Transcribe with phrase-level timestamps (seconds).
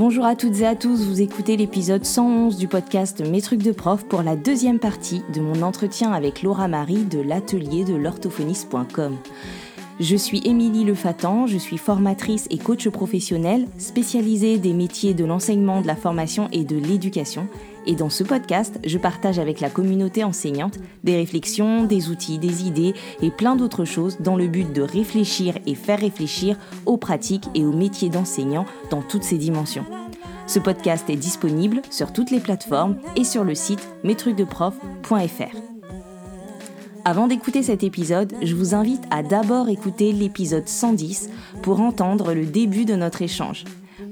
[0.00, 3.70] Bonjour à toutes et à tous, vous écoutez l'épisode 111 du podcast Mes trucs de
[3.70, 9.18] prof pour la deuxième partie de mon entretien avec Laura Marie de l'atelier de l'orthophoniste.com.
[10.00, 15.82] Je suis Émilie Lefatan, je suis formatrice et coach professionnel spécialisée des métiers de l'enseignement,
[15.82, 17.46] de la formation et de l'éducation.
[17.90, 22.62] Et dans ce podcast, je partage avec la communauté enseignante des réflexions, des outils, des
[22.62, 27.48] idées et plein d'autres choses dans le but de réfléchir et faire réfléchir aux pratiques
[27.56, 29.84] et aux métiers d'enseignant dans toutes ces dimensions.
[30.46, 35.56] Ce podcast est disponible sur toutes les plateformes et sur le site mestrucsdeprof.fr.
[37.04, 41.28] Avant d'écouter cet épisode, je vous invite à d'abord écouter l'épisode 110
[41.62, 43.64] pour entendre le début de notre échange.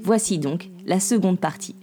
[0.03, 1.75] Voici donc la seconde partie.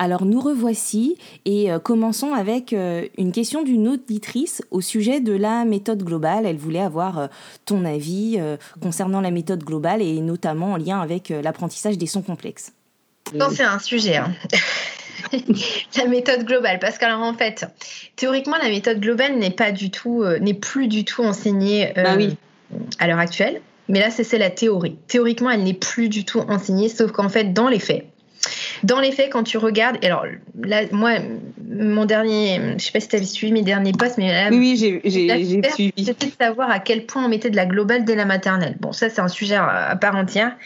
[0.00, 5.34] Alors nous revoici et euh, commençons avec euh, une question d'une auditrice au sujet de
[5.34, 6.46] la méthode globale.
[6.46, 7.26] Elle voulait avoir euh,
[7.66, 8.40] ton avis
[8.80, 12.72] concernant la méthode globale et notamment en lien avec l'apprentissage des sons complexes.
[13.30, 14.16] C'est un sujet.
[14.16, 14.32] Hein.
[15.98, 16.78] la méthode globale.
[16.78, 17.66] Parce qu'alors en fait,
[18.16, 22.16] théoriquement, la méthode globale n'est pas du tout, n'est plus du tout enseignée bah
[22.98, 23.60] à l'heure actuelle.
[23.88, 24.96] Mais là, c'est la théorie.
[25.08, 28.06] Théoriquement, elle n'est plus du tout enseignée, sauf qu'en fait, dans les faits,
[28.82, 30.24] dans les faits, quand tu regardes, alors
[30.62, 31.12] là, moi,
[31.68, 34.76] mon dernier, je sais pas si tu avais suivi mes derniers posts, mais là, oui,
[34.76, 35.00] j'ai
[35.70, 36.04] suivi.
[36.04, 38.76] C'était de savoir à quel point on mettait de la globale dès la maternelle.
[38.80, 40.56] Bon, ça, c'est un sujet à part entière.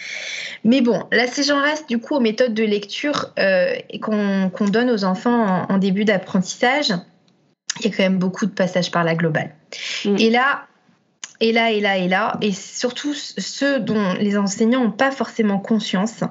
[0.65, 4.91] Mais bon, là, si j'en reste du coup aux méthodes de lecture euh, qu'on donne
[4.91, 6.93] aux enfants en, début d'apprentissage,
[7.81, 9.55] il y a quand même beaucoup de passages par la globale.
[10.05, 10.17] Mm.
[10.19, 10.67] Et là,
[11.41, 15.59] et là, et là, et là, et surtout ceux dont les enseignants n'ont pas forcément
[15.59, 16.23] conscience,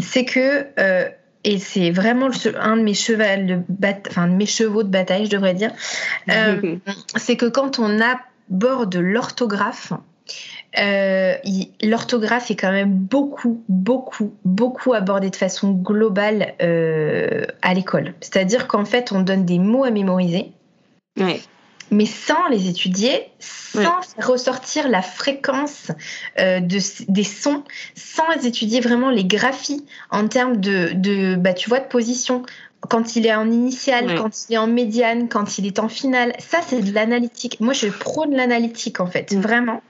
[0.00, 1.08] c'est que, euh,
[1.44, 5.30] et c'est vraiment un de mes, chevals de enfin, de mes chevaux de bataille, je
[5.30, 5.72] devrais dire,
[6.28, 6.76] euh,
[7.16, 9.92] c'est que quand on aborde l'orthographe,
[10.78, 11.34] euh,
[11.82, 18.14] l'orthographe est quand même beaucoup, beaucoup, beaucoup abordé de façon globale à l'école.
[18.20, 20.52] C'est-à-dire qu'en fait, on donne des mots à mémoriser.
[21.16, 21.40] Ouais
[21.92, 25.92] mais sans les étudier, sans ressortir la fréquence
[26.40, 27.62] euh, de, des sons,
[27.94, 32.42] sans étudier vraiment les graphies en termes de, de, bah, tu vois, de position.
[32.88, 36.32] Quand il est en initial, quand il est en médiane, quand il est en finale,
[36.40, 37.60] ça c'est de l'analytique.
[37.60, 39.82] Moi je prône l'analytique en fait, vraiment.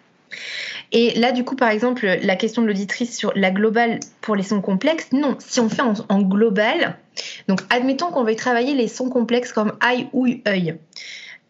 [0.94, 4.42] Et là, du coup, par exemple, la question de l'auditrice sur la globale pour les
[4.42, 5.36] sons complexes, non.
[5.38, 6.98] Si on fait en, en global,
[7.48, 10.76] donc admettons qu'on veuille travailler les sons complexes comme aïe, ouïe, œil.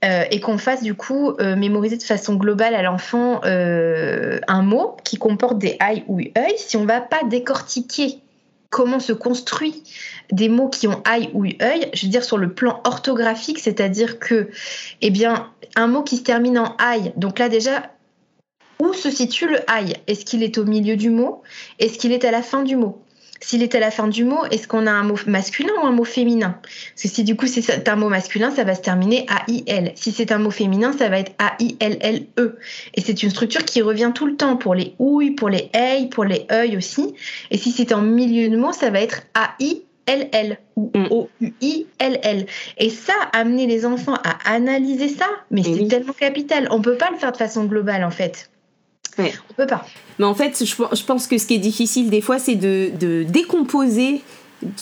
[0.04, 4.62] Euh, et qu'on fasse du coup euh, mémoriser de façon globale à l'enfant euh, un
[4.62, 8.18] mot qui comporte des aïe ou œil, si on va pas décortiquer
[8.68, 9.84] comment se construit
[10.32, 14.18] des mots qui ont aïe ou œil, je veux dire sur le plan orthographique, c'est-à-dire
[14.18, 14.50] que,
[15.02, 17.92] eh bien, un mot qui se termine en aïe, donc là déjà,
[18.80, 19.94] où se situe le aïe?
[20.08, 21.42] Est-ce qu'il est au milieu du mot?
[21.78, 23.00] Est-ce qu'il est à la fin du mot?
[23.42, 25.90] S'il est à la fin du mot, est-ce qu'on a un mot masculin ou un
[25.90, 26.58] mot féminin?
[26.62, 29.92] Parce que si du coup c'est un mot masculin, ça va se terminer A-I-L.
[29.96, 32.58] Si c'est un mot féminin, ça va être A-I-L-L-E.
[32.94, 36.08] Et c'est une structure qui revient tout le temps pour les ouilles, pour les œils,
[36.08, 37.14] pour les œils aussi.
[37.50, 39.82] Et si c'est en milieu de mot, ça va être A-I.
[40.04, 41.06] L-L ou mm.
[41.10, 42.46] O-U-I-L-L.
[42.78, 46.66] Et ça, amener les enfants à analyser ça, mais c'est tellement capital.
[46.72, 48.50] On peut pas le faire de façon globale en fait.
[49.18, 49.32] Ouais.
[49.50, 49.84] On peut pas.
[50.18, 54.22] Mais en fait, je, pense que ce qui est difficile des fois, c'est de, décomposer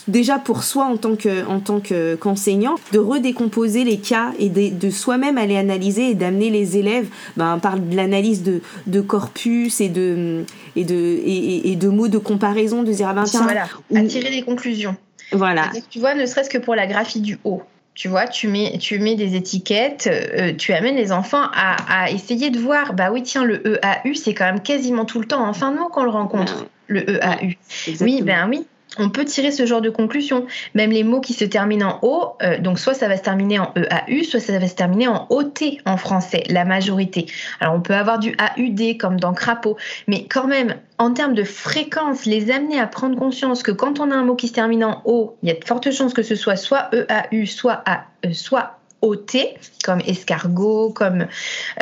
[0.08, 4.90] déjà pour soi en tant que en tant qu'enseignant de redécomposer les cas et de,
[4.90, 7.08] soi-même aller analyser et d'amener les élèves
[7.38, 10.44] ben, par l'analyse de, de, corpus et de
[10.76, 14.42] et de et, de mots de comparaison de dire ah ben, voilà, à tirer des
[14.42, 14.96] conclusions
[15.32, 17.62] voilà tu vois ne serait-ce que pour la graphie du haut
[17.94, 22.50] tu vois, tu mets, tu mets des étiquettes, euh, tu amènes les enfants à, essayer
[22.50, 25.52] de voir, bah oui, tiens, le EAU, c'est quand même quasiment tout le temps en
[25.52, 27.54] fin de mot qu'on le rencontre, le EAU.
[28.00, 28.66] Oui, ben oui,
[28.98, 30.46] on peut tirer ce genre de conclusion.
[30.74, 33.58] Même les mots qui se terminent en O, euh, donc soit ça va se terminer
[33.58, 37.26] en EAU, soit ça va se terminer en OT en français, la majorité.
[37.60, 39.76] Alors on peut avoir du AUD comme dans crapaud,
[40.08, 44.10] mais quand même, en termes de fréquence, les amener à prendre conscience que quand on
[44.10, 46.22] a un mot qui se termine en O, il y a de fortes chances que
[46.22, 49.36] ce soit soit EAU, soit, A, euh, soit OT,
[49.82, 51.26] comme escargot, comme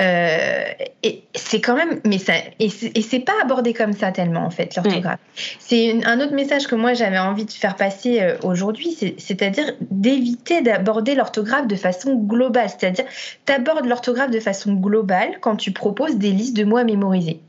[0.00, 0.64] euh,
[1.02, 4.76] et c'est quand même, mais ça et c'est pas abordé comme ça tellement en fait
[4.76, 5.18] l'orthographe.
[5.58, 10.62] C'est un autre message que moi j'avais envie de faire passer euh, aujourd'hui, c'est-à-dire d'éviter
[10.62, 13.04] d'aborder l'orthographe de façon globale, c'est-à-dire
[13.44, 17.40] t'abordes l'orthographe de façon globale quand tu proposes des listes de mots à mémoriser.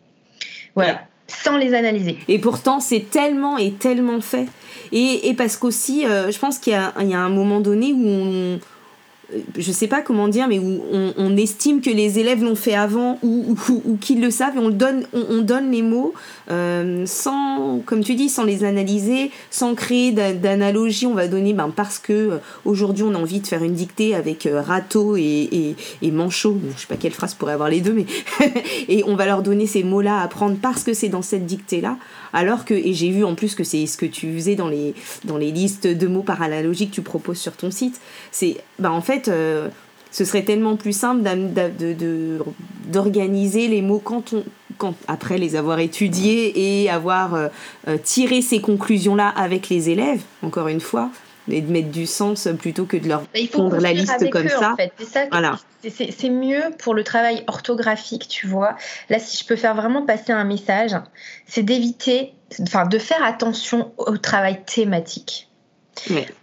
[0.75, 1.01] Voilà.
[1.27, 2.17] Sans les analyser.
[2.27, 4.47] Et pourtant, c'est tellement et tellement fait.
[4.91, 8.03] Et, et parce qu'aussi, euh, je pense qu'il y, y, a un moment donné où
[8.07, 8.59] on,
[9.57, 10.81] je sais pas comment dire, mais où
[11.17, 13.55] on, estime que les élèves l'ont fait avant ou,
[13.85, 16.13] ou, qu'ils le savent et on donne, on, donne les mots
[16.49, 21.05] euh, sans, comme tu dis, sans les analyser, sans créer d'analogie.
[21.05, 24.15] On va donner, ben, parce que euh, aujourd'hui on a envie de faire une dictée
[24.15, 26.57] avec euh, râteau et, et, manchot.
[26.75, 28.05] je sais pas quelle phrase pourrait avoir les deux, mais
[28.89, 31.97] et on va leur donner ces mots-là à apprendre parce que c'est dans cette dictée-là.
[32.33, 34.93] Alors que, et j'ai vu en plus que c'est ce que tu faisais dans les,
[35.25, 36.39] dans les listes de mots par
[36.87, 37.99] que tu proposes sur ton site.
[38.31, 39.69] C'est, ben, en fait, euh,
[40.11, 41.21] ce serait tellement plus simple
[42.87, 44.43] d'organiser les mots quand on,
[44.77, 47.47] quand, après les avoir étudiés et avoir euh,
[47.87, 51.11] euh, tiré ces conclusions-là avec les élèves, encore une fois,
[51.47, 54.75] et de mettre du sens plutôt que de leur prendre la liste comme ça.
[55.83, 58.75] C'est mieux pour le travail orthographique, tu vois.
[59.09, 60.91] Là, si je peux faire vraiment passer un message,
[61.47, 65.48] c'est d'éviter, enfin, de faire attention au travail thématique.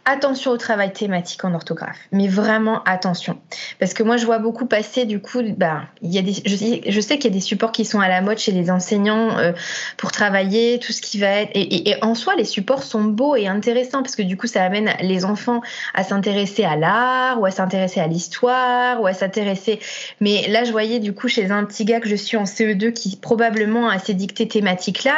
[0.04, 3.38] Attention au travail thématique en orthographe, mais vraiment attention.
[3.80, 7.18] Parce que moi, je vois beaucoup passer, du coup, bah, y a des, je, sais,
[7.18, 9.52] qu'il y a des supports qui sont à la mode chez les enseignants euh,
[9.96, 11.50] pour travailler, tout ce qui va être.
[11.54, 14.92] Et, en soi, les supports sont beaux et intéressants parce que du coup, ça amène
[15.00, 15.60] les enfants
[15.94, 19.80] à s'intéresser à l'art ou à s'intéresser à l'histoire ou à s'intéresser.
[20.20, 22.92] Mais là, je voyais du coup chez un petit gars que je suis en CE2
[22.92, 25.16] qui probablement a ces dictées thématiques-là,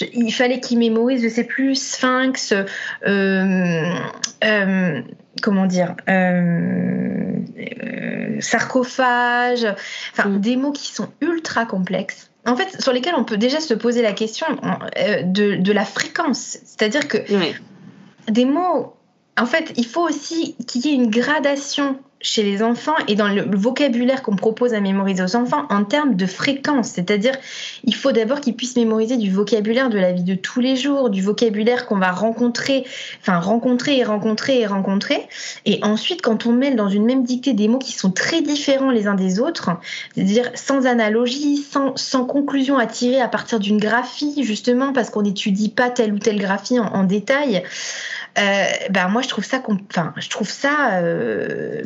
[0.00, 2.52] il fallait qu'il mémorise, je sais plus, Sphinx.
[3.06, 3.57] Euh,
[5.42, 9.66] comment dire, euh, euh, sarcophage,
[10.12, 10.40] enfin mm.
[10.40, 12.30] des mots qui sont ultra complexes.
[12.46, 16.58] En fait, sur lesquels on peut déjà se poser la question de, la fréquence.
[16.64, 17.18] C'est-à-dire que
[18.28, 18.96] des mots,
[19.38, 23.28] en fait, il faut aussi qu'il y ait une gradation chez les enfants et dans
[23.28, 26.88] le vocabulaire qu'on propose à mémoriser aux enfants en termes de fréquence.
[26.88, 27.34] C'est-à-dire,
[27.84, 31.10] il faut d'abord qu'ils puissent mémoriser du vocabulaire de la vie de tous les jours,
[31.10, 32.84] du vocabulaire qu'on va rencontrer,
[33.20, 35.28] enfin rencontrer et rencontrer et rencontrer.
[35.64, 38.90] Et ensuite, quand on mêle dans une même dictée des mots qui sont très différents
[38.90, 39.70] les uns des autres,
[40.14, 45.22] c'est-à-dire sans analogie, sans, sans conclusion à tirer à partir d'une graphie, justement parce qu'on
[45.22, 47.60] n'étudie pas telle ou telle graphie en, détail, euh,
[48.90, 51.82] ben moi je trouve ça, enfin je trouve ça euh,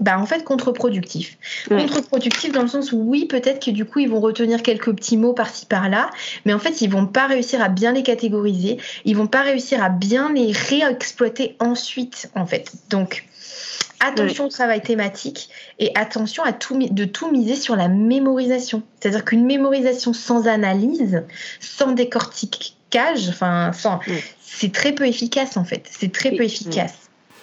[0.00, 1.38] bah, en fait contre-productif.
[1.68, 5.16] Contre-productif dans le sens où oui, peut-être que du coup ils vont retenir quelques petits
[5.16, 6.10] mots par-ci par-là,
[6.44, 9.82] mais en fait ils vont pas réussir à bien les catégoriser, ils vont pas réussir
[9.82, 12.72] à bien les réexploiter ensuite en fait.
[12.90, 13.24] Donc
[14.00, 15.48] attention au travail thématique
[15.78, 18.82] et attention à tout, de tout miser sur la mémorisation.
[19.00, 21.22] C'est-à-dire qu'une mémorisation sans analyse,
[21.60, 24.00] sans décortiquage, enfin sans,
[24.56, 25.88] c'est très peu efficace en fait.
[25.90, 26.94] C'est très peu efficace.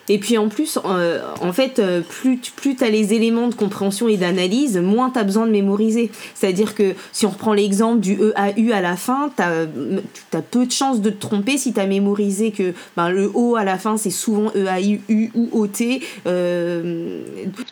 [0.10, 3.54] Et puis en plus, euh, en fait, euh, plus, plus tu as les éléments de
[3.54, 6.12] compréhension et d'analyse, moins tu as besoin de mémoriser.
[6.34, 10.72] C'est-à-dire que si on reprend l'exemple du EAU à la fin, tu as, peu de
[10.72, 13.96] chances de te tromper si tu as mémorisé que ben, le O à la fin,
[13.96, 16.02] c'est souvent EAU ou OT.
[16.26, 17.22] Euh,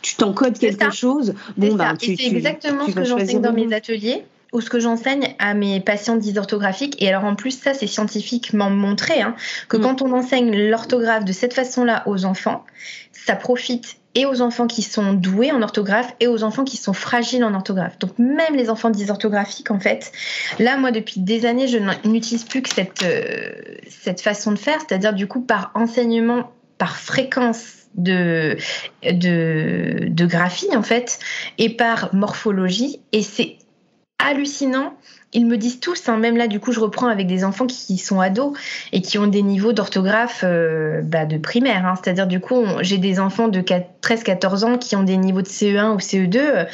[0.01, 1.33] tu t'encodes quelque chose.
[1.57, 5.53] Bon, ben, c'est exactement ce que j'enseigne dans mes ateliers ou ce que j'enseigne à
[5.53, 7.01] mes patients dysorthographiques.
[7.01, 9.35] Et alors en plus, ça c'est scientifiquement montré, hein,
[9.67, 9.81] que mm.
[9.81, 12.65] quand on enseigne l'orthographe de cette façon-là aux enfants,
[13.11, 16.93] ça profite et aux enfants qui sont doués en orthographe et aux enfants qui sont
[16.93, 17.99] fragiles en orthographe.
[17.99, 20.11] Donc même les enfants dysorthographiques, en fait,
[20.57, 23.51] là, moi, depuis des années, je n'utilise plus que cette, euh,
[23.87, 28.57] cette façon de faire, c'est-à-dire du coup par enseignement, par fréquence de,
[29.03, 31.19] de, de graphie, en fait,
[31.57, 33.01] et par morphologie.
[33.11, 33.57] Et c'est
[34.19, 34.93] hallucinant.
[35.31, 37.99] Ils me disent tous, hein, même là, du coup, je reprends avec des enfants qui
[37.99, 38.57] sont ados
[38.91, 41.85] et qui ont des niveaux d'orthographe euh, bah, de primaire.
[41.85, 41.93] Hein.
[42.01, 45.93] C'est-à-dire, du coup, j'ai des enfants de 13-14 ans qui ont des niveaux de CE1
[45.93, 46.67] ou CE2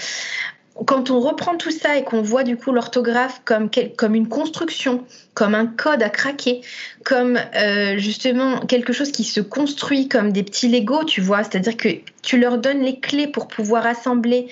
[0.84, 5.06] quand on reprend tout ça et qu'on voit du coup l'orthographe comme, comme une construction,
[5.34, 6.62] comme un code à craquer,
[7.06, 11.78] comme euh, justement quelque chose qui se construit comme des petits Legos, tu vois, c'est-à-dire
[11.78, 11.90] que
[12.22, 14.48] tu leur donnes les clés pour pouvoir assembler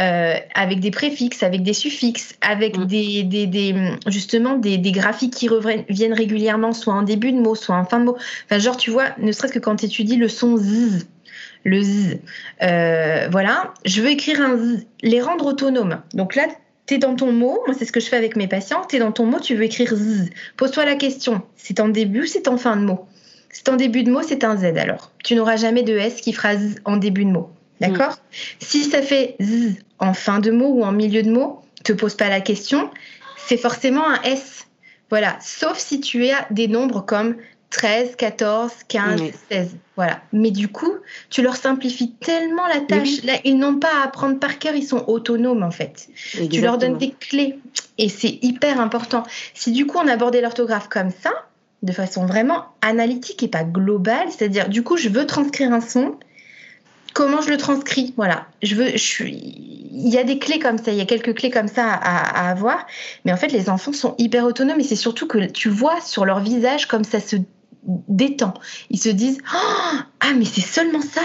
[0.00, 2.84] euh, avec des préfixes, avec des suffixes, avec mm.
[2.86, 3.74] des, des, des,
[4.06, 8.00] justement des, des, graphiques qui reviennent régulièrement, soit en début de mot, soit en fin
[8.00, 8.16] de mot.
[8.46, 11.06] Enfin, genre, tu vois, ne serait-ce que quand tu étudies le son Z,
[11.68, 12.18] le Z.
[12.62, 16.00] Euh, voilà, je veux écrire un Z, les rendre autonomes.
[16.14, 16.46] Donc là,
[16.86, 18.96] tu es dans ton mot, moi c'est ce que je fais avec mes patients, tu
[18.96, 20.30] es dans ton mot, tu veux écrire Z.
[20.56, 23.06] Pose-toi la question, c'est en début ou c'est en fin de mot?
[23.50, 25.12] C'est en début de mot, c'est un Z alors.
[25.24, 27.50] Tu n'auras jamais de S qui fera Z en début de mot.
[27.80, 28.12] D'accord?
[28.12, 28.34] Mm.
[28.60, 32.14] Si ça fait Z en fin de mot ou en milieu de mot, te pose
[32.14, 32.90] pas la question,
[33.36, 34.66] c'est forcément un S.
[35.10, 37.36] Voilà, sauf si tu as des nombres comme
[37.70, 39.20] 13, 14, 15,
[39.50, 39.76] 16.
[39.96, 40.20] Voilà.
[40.32, 40.92] Mais du coup,
[41.28, 43.22] tu leur simplifies tellement la tâche.
[43.24, 46.08] Là, ils n'ont pas à apprendre par cœur, ils sont autonomes en fait.
[46.50, 47.58] Tu leur donnes des clés
[47.98, 49.24] et c'est hyper important.
[49.54, 51.32] Si du coup on abordait l'orthographe comme ça,
[51.82, 56.16] de façon vraiment analytique et pas globale, c'est-à-dire du coup je veux transcrire un son,
[57.12, 58.14] comment je le transcris?
[58.16, 58.46] Voilà.
[58.62, 59.34] Je veux, je suis...
[59.92, 62.48] Il y a des clés comme ça, il y a quelques clés comme ça à,
[62.48, 62.86] avoir.
[63.24, 66.24] Mais en fait, les enfants sont hyper autonomes et c'est surtout que tu vois sur
[66.24, 67.36] leur visage comme ça se
[67.84, 68.54] détend.
[68.90, 71.22] Ils se disent oh, Ah, mais c'est seulement ça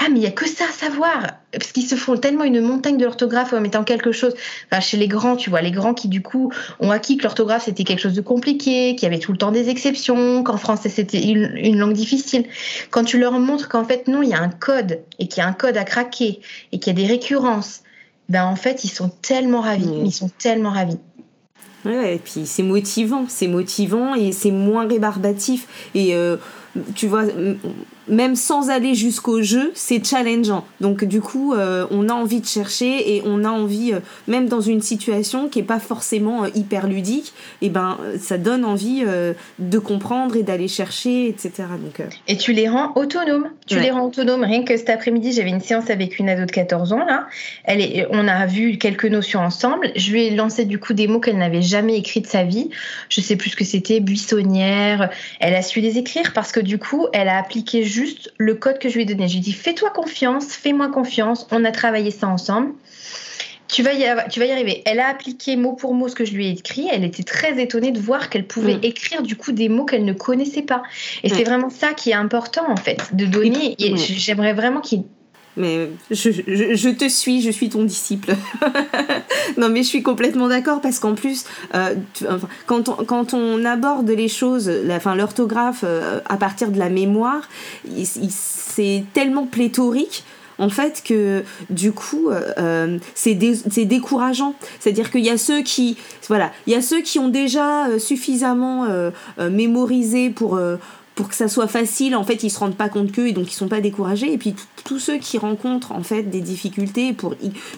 [0.00, 1.26] ah, mais il n'y a que ça à savoir.
[1.50, 4.32] Parce qu'ils se font tellement une montagne de l'orthographe en mettant quelque chose.
[4.70, 7.64] Enfin, chez les grands, tu vois, les grands qui, du coup, ont acquis que l'orthographe,
[7.64, 10.88] c'était quelque chose de compliqué, qu'il y avait tout le temps des exceptions, qu'en français,
[10.88, 12.44] c'était une, langue difficile.
[12.90, 15.44] Quand tu leur montres qu'en fait, non, il y a un code, et qu'il y
[15.44, 17.82] a un code à craquer, et qu'il y a des récurrences,
[18.28, 19.90] ben, en fait, ils sont tellement ravis.
[20.04, 20.98] Ils sont tellement ravis.
[21.86, 25.90] Et puis c'est motivant, c'est motivant et c'est moins rébarbatif.
[25.94, 26.36] Et euh,
[26.94, 27.24] tu vois,
[28.08, 30.64] même sans aller jusqu'au jeu, c'est challengeant.
[30.80, 34.48] Donc du coup, euh, on a envie de chercher et on a envie, euh, même
[34.48, 38.64] dans une situation qui est pas forcément euh, hyper ludique, et eh ben ça donne
[38.64, 39.04] envie
[39.58, 41.64] de comprendre et d'aller chercher, etc.
[41.82, 43.48] Donc, Et tu les rends autonomes.
[43.66, 44.44] Tu les rends autonomes.
[44.44, 47.26] Rien que cet après-midi, j'avais une séance avec une ado de 14 ans là.
[47.64, 49.90] Elle est, on a vu quelques notions ensemble.
[49.96, 52.70] Je lui ai lancé du coup des mots qu'elle n'avait jamais écrits de sa vie.
[53.08, 55.10] Je sais plus ce que c'était, buissonnière.
[55.40, 57.97] Elle a su les écrire parce que du coup, elle a appliqué juste
[58.38, 59.28] le code que je lui ai donné.
[59.28, 62.72] Je lui ai dit fais-toi confiance, fais-moi confiance, on a travaillé ça ensemble.
[63.68, 64.82] Tu vas, y, tu vas y arriver.
[64.86, 66.88] Elle a appliqué mot pour mot ce que je lui ai écrit.
[66.90, 68.84] Elle était très étonnée de voir qu'elle pouvait mm.
[68.84, 70.82] écrire du coup des mots qu'elle ne connaissait pas.
[71.22, 73.76] Et c'est vraiment ça qui est important en fait, de donner.
[73.78, 75.04] Et j'aimerais vraiment qu'il
[75.58, 78.34] mais je, te suis, je suis ton disciple.
[79.58, 81.94] non, mais je suis complètement d'accord parce qu'en plus, euh,
[82.66, 84.70] quand, on, aborde les choses,
[85.16, 87.48] l'orthographe euh, à partir de la mémoire,
[88.30, 90.24] c'est tellement pléthorique
[90.60, 95.62] en fait que du coup euh, c'est décourageant c'est à dire qu'il y a ceux
[95.62, 95.96] qui
[96.26, 98.86] voilà il y a ceux qui ont déjà suffisamment
[99.38, 100.58] mémorisé pour
[101.18, 103.50] pour que ça soit facile, en fait, ils se rendent pas compte qu'eux et donc
[103.50, 104.32] ils sont pas découragés.
[104.32, 107.34] Et puis tous ceux qui rencontrent en fait des difficultés, pour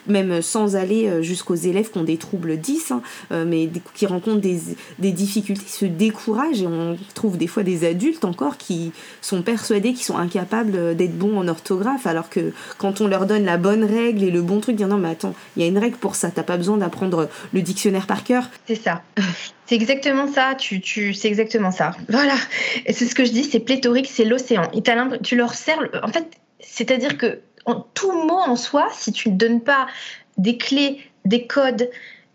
[0.07, 3.01] même sans aller euh, jusqu'aux élèves qui ont des troubles 10, hein,
[3.33, 4.61] euh, mais qui rencontrent des,
[4.99, 8.93] des, difficultés, se découragent et on trouve des fois des adultes encore qui
[9.23, 13.47] sont persuadés qu'ils sont incapables d'être bons en orthographe, alors que quand on leur donne
[13.47, 15.79] la bonne règle et le bon truc, dire non mais attends, il y a une
[15.79, 18.51] règle pour ça, t'as pas besoin d'apprendre le dictionnaire par cœur.
[18.67, 19.01] C'est ça.
[19.71, 21.93] C'est exactement ça, tu, tu, c'est exactement ça.
[22.09, 22.35] Voilà.
[22.87, 24.63] Et c'est ce que je dis, c'est pléthorique, c'est l'océan.
[25.23, 25.79] Tu leur sers.
[26.03, 26.27] En fait,
[26.61, 27.41] c'est-à-dire que
[27.95, 29.87] tout mot en soi, si tu ne donnes pas
[30.39, 31.91] des clés, des codes,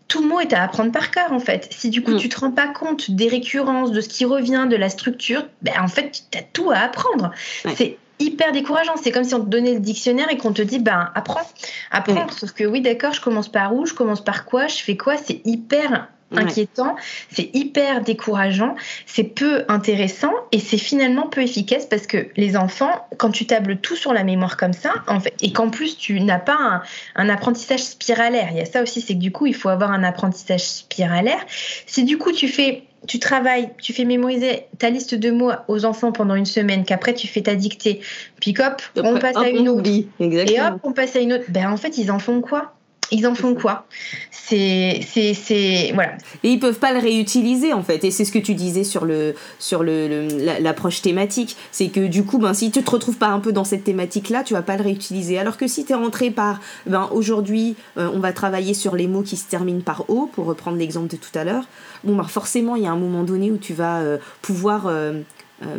[0.08, 1.68] tout mot est à apprendre par cœur en fait.
[1.70, 2.18] Si du coup mm.
[2.18, 5.74] tu te rends pas compte des récurrences, de ce qui revient, de la structure, ben
[5.80, 7.32] en fait tu as tout à apprendre.
[7.74, 8.94] C'est hyper décourageant.
[8.96, 11.48] C'est comme si on te donnait le dictionnaire et qu'on te dit ben apprends,
[11.90, 12.28] apprends.
[12.28, 15.16] Sauf que oui d'accord, je commence par où, je commence par quoi, je fais quoi,
[15.16, 16.96] c'est hyper inquiétant,
[17.30, 18.74] c'est hyper décourageant,
[19.06, 23.78] c'est peu intéressant et c'est finalement peu efficace parce que les enfants, quand tu tables
[23.78, 26.82] tout sur la mémoire comme ça, en fait, et qu'en plus tu n'as pas
[27.14, 29.92] un, apprentissage spiralaire, il y a ça aussi, c'est que du coup il faut avoir
[29.92, 31.44] un apprentissage spiralaire.
[31.86, 35.84] Si du coup tu fais tu travailles, tu fais mémoriser ta liste de mots aux
[35.84, 38.00] enfants pendant une semaine, qu'après tu fais ta dictée,
[38.40, 39.88] puis hop, on passe à une autre.
[40.18, 41.44] Et hop, on passe à une autre.
[41.48, 42.72] Ben en fait, ils en font quoi?
[43.10, 43.86] Ils en font quoi?
[44.30, 46.12] C'est, c'est, voilà.
[46.42, 48.04] Et ils peuvent pas le réutiliser en fait.
[48.04, 50.28] Et c'est ce que tu disais sur le, sur le,
[50.60, 53.64] l'approche thématique, c'est que du coup, ben si tu te retrouves pas un peu dans
[53.64, 55.38] cette thématique-là, tu vas pas le réutiliser.
[55.38, 59.08] Alors que si tu es rentré par, ben aujourd'hui, euh, on va travailler sur les
[59.08, 61.64] mots qui se terminent par o, pour reprendre l'exemple de tout à l'heure.
[62.04, 65.22] Bon, ben forcément, il y a un moment donné où tu vas euh, pouvoir euh,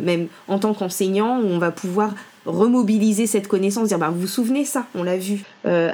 [0.00, 2.14] même en tant qu'enseignant, où on va pouvoir
[2.48, 5.92] remobiliser cette connaissance, dire bah, vous vous souvenez ça, on l'a vu, euh,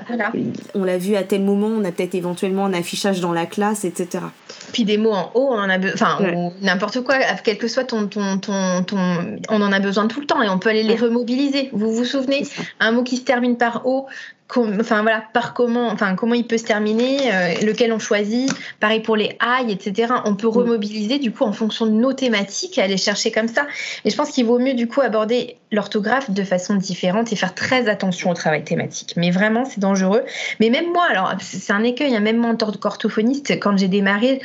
[0.75, 3.85] on l'a vu à tel moment, on a peut-être éventuellement un affichage dans la classe,
[3.85, 4.25] etc.
[4.73, 6.19] Puis des mots en haut, on en a enfin
[6.63, 10.27] n'importe quoi, quel que soit ton, ton, ton, ton, on en a besoin tout le
[10.27, 11.71] temps et on peut aller les remobiliser.
[11.73, 12.47] Vous vous souvenez,
[12.81, 14.07] un mot qui se termine par O,
[14.51, 18.53] enfin voilà, par comment, enfin comment il peut se terminer, euh, lequel on choisit.
[18.79, 20.13] Pareil pour les ailles, etc.
[20.25, 20.51] On peut mm.
[20.51, 23.67] remobiliser du coup en fonction de nos thématiques, aller chercher comme ça.
[24.05, 27.55] Et je pense qu'il vaut mieux du coup aborder l'orthographe de façon différente et faire
[27.55, 29.15] très attention au travail thématique.
[29.17, 30.23] Mais vraiment, c'est dangereux.
[30.61, 33.89] Mais même moi, alors c'est un écueil, hein, même moi en tant qu'orthophoniste, quand j'ai
[33.89, 34.41] démarré,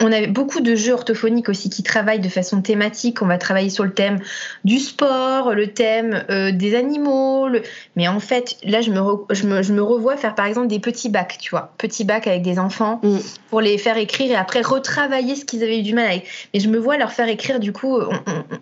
[0.00, 3.22] on avait beaucoup de jeux orthophoniques aussi qui travaillent de façon thématique.
[3.22, 4.18] On va travailler sur le thème
[4.64, 7.48] du sport, le thème euh, des animaux.
[7.94, 10.80] Mais en fait, là, je me, je, me, je me, revois faire par exemple des
[10.80, 13.18] petits bacs, tu vois, petits bacs avec des enfants mm.
[13.50, 16.26] pour les faire écrire et après retravailler ce qu'ils avaient eu du mal avec.
[16.52, 17.98] Mais je me vois leur faire écrire, du coup,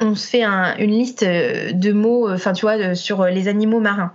[0.01, 4.13] on, se fait une liste de mots, enfin, tu vois, sur les animaux marins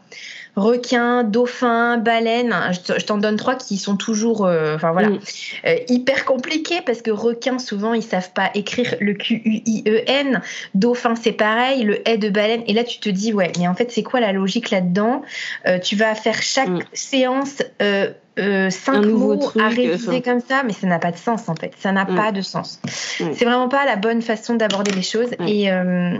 [0.58, 2.54] requin, dauphin, baleine.
[2.72, 5.20] Je, t'en donne trois qui sont toujours, euh, enfin voilà, mm.
[5.68, 10.42] euh, hyper compliqués parce que requin, souvent, ils savent pas écrire le Q-U-I-E-N.
[10.74, 12.64] Dauphin, c'est pareil, le E de baleine.
[12.68, 15.22] Et là, tu te dis, ouais, mais en fait, c'est quoi la logique là-dedans?
[15.84, 16.84] Tu vas faire chaque mm.
[16.92, 17.62] séance
[18.40, 21.74] euh, cinq mots à réviser comme ça, mais ça n'a pas de sens en fait.
[21.78, 22.80] Ça n'a pas de sens.
[22.86, 25.32] C'est vraiment pas la bonne façon d'aborder les choses.
[25.48, 26.18] Et euh,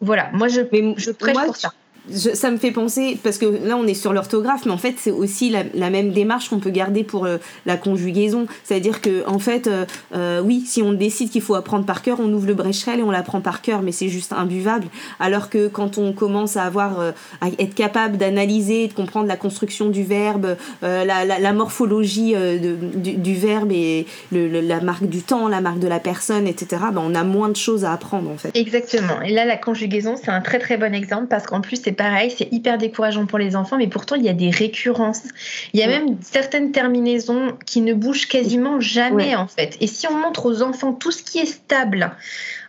[0.00, 0.60] voilà, moi je,
[0.96, 1.72] je prêche pour ça
[2.10, 5.10] ça me fait penser, parce que là on est sur l'orthographe, mais en fait c'est
[5.10, 8.46] aussi la, même démarche qu'on peut garder pour euh, la conjugaison.
[8.62, 9.84] C'est-à-dire que en fait, euh,
[10.14, 13.02] euh, oui, si on décide qu'il faut apprendre par cœur, on ouvre le Brecherel et
[13.02, 14.86] on l'apprend par cœur, mais c'est juste imbuvable.
[15.18, 17.00] Alors que quand on commence à avoir,
[17.40, 24.06] à être capable d'analyser, de comprendre la construction du verbe, la, morphologie du, verbe et
[24.32, 27.56] la marque du temps, la marque de la personne, etc., ben, on a moins de
[27.56, 28.50] choses à apprendre en fait.
[28.54, 29.22] Exactement.
[29.22, 32.32] Et là la conjugaison c'est un très très bon exemple parce qu'en plus c'est pareil,
[32.36, 35.22] c'est hyper décourageant pour les enfants, mais pourtant il y a des récurrences.
[35.72, 39.76] Il y a même certaines terminaisons qui ne bougent quasiment jamais en fait.
[39.80, 42.12] Et si on montre aux enfants tout ce qui est stable,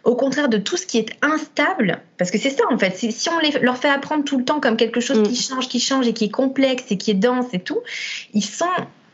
[0.03, 3.29] au contraire de tout ce qui est instable, parce que c'est ça en fait, si
[3.29, 5.55] on leur fait apprendre tout le temps comme quelque chose qui mm.
[5.55, 7.79] change, qui change et qui est complexe et qui est dense et tout,
[8.33, 8.65] ils sont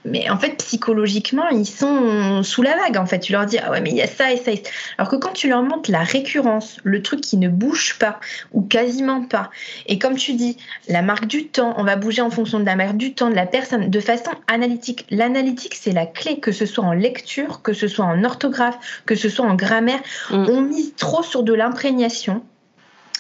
[0.04, 2.98] mais en fait, psychologiquement, ils sont sous la vague.
[2.98, 4.52] En fait, tu leur dis, ah ouais, mais il y a ça et ça.
[4.98, 8.20] Alors que quand tu leur montres la récurrence, le truc qui ne bouge pas
[8.52, 9.52] ou quasiment pas,
[9.88, 12.76] et comme tu dis, la marque du temps, on va bouger en fonction de la
[12.76, 15.06] marque du temps de la personne de façon analytique.
[15.12, 19.16] L'analytique, c'est la clé, que ce soit en lecture, que ce soit en orthographe, que
[19.16, 20.00] ce soit en grammaire.
[20.32, 20.46] Mm.
[20.50, 22.44] On mise trop sur de l'imprégnation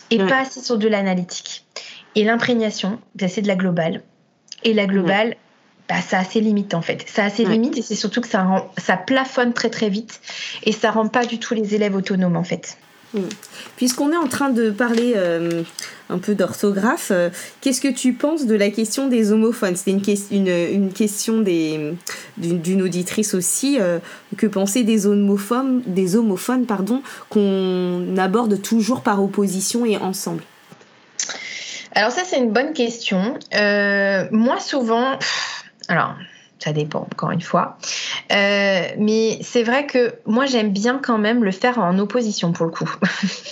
[0.09, 1.65] et pas assez sur de l'analytique.
[2.15, 4.01] Et l'imprégnation, ben, c'est de la globale.
[4.63, 5.35] Et la globale,
[5.91, 7.03] bah, ça a ses limites en fait.
[7.05, 10.21] Ça a ses limites et c'est surtout que ça, rend, ça plafonne très très vite
[10.63, 12.77] et ça rend pas du tout les élèves autonomes en fait.
[13.13, 13.27] Hmm.
[13.75, 15.63] Puisqu'on est en train de parler euh,
[16.09, 17.29] un peu d'orthographe, euh,
[17.59, 19.75] qu'est-ce que tu penses de la question des homophones?
[19.75, 23.77] C'était une, une, une, question d'une auditrice aussi.
[23.81, 23.99] Euh,
[24.37, 30.43] que penser des homophones, des homophones pardon, qu'on aborde toujours par opposition et ensemble?
[31.93, 33.37] Alors ça c'est une bonne question.
[34.31, 35.19] moi souvent...
[35.87, 36.15] Alors,
[36.59, 37.77] ça dépend, encore une fois.
[38.31, 42.65] Euh, mais c'est vrai que moi, j'aime bien quand même le faire en opposition pour
[42.65, 42.89] le coup.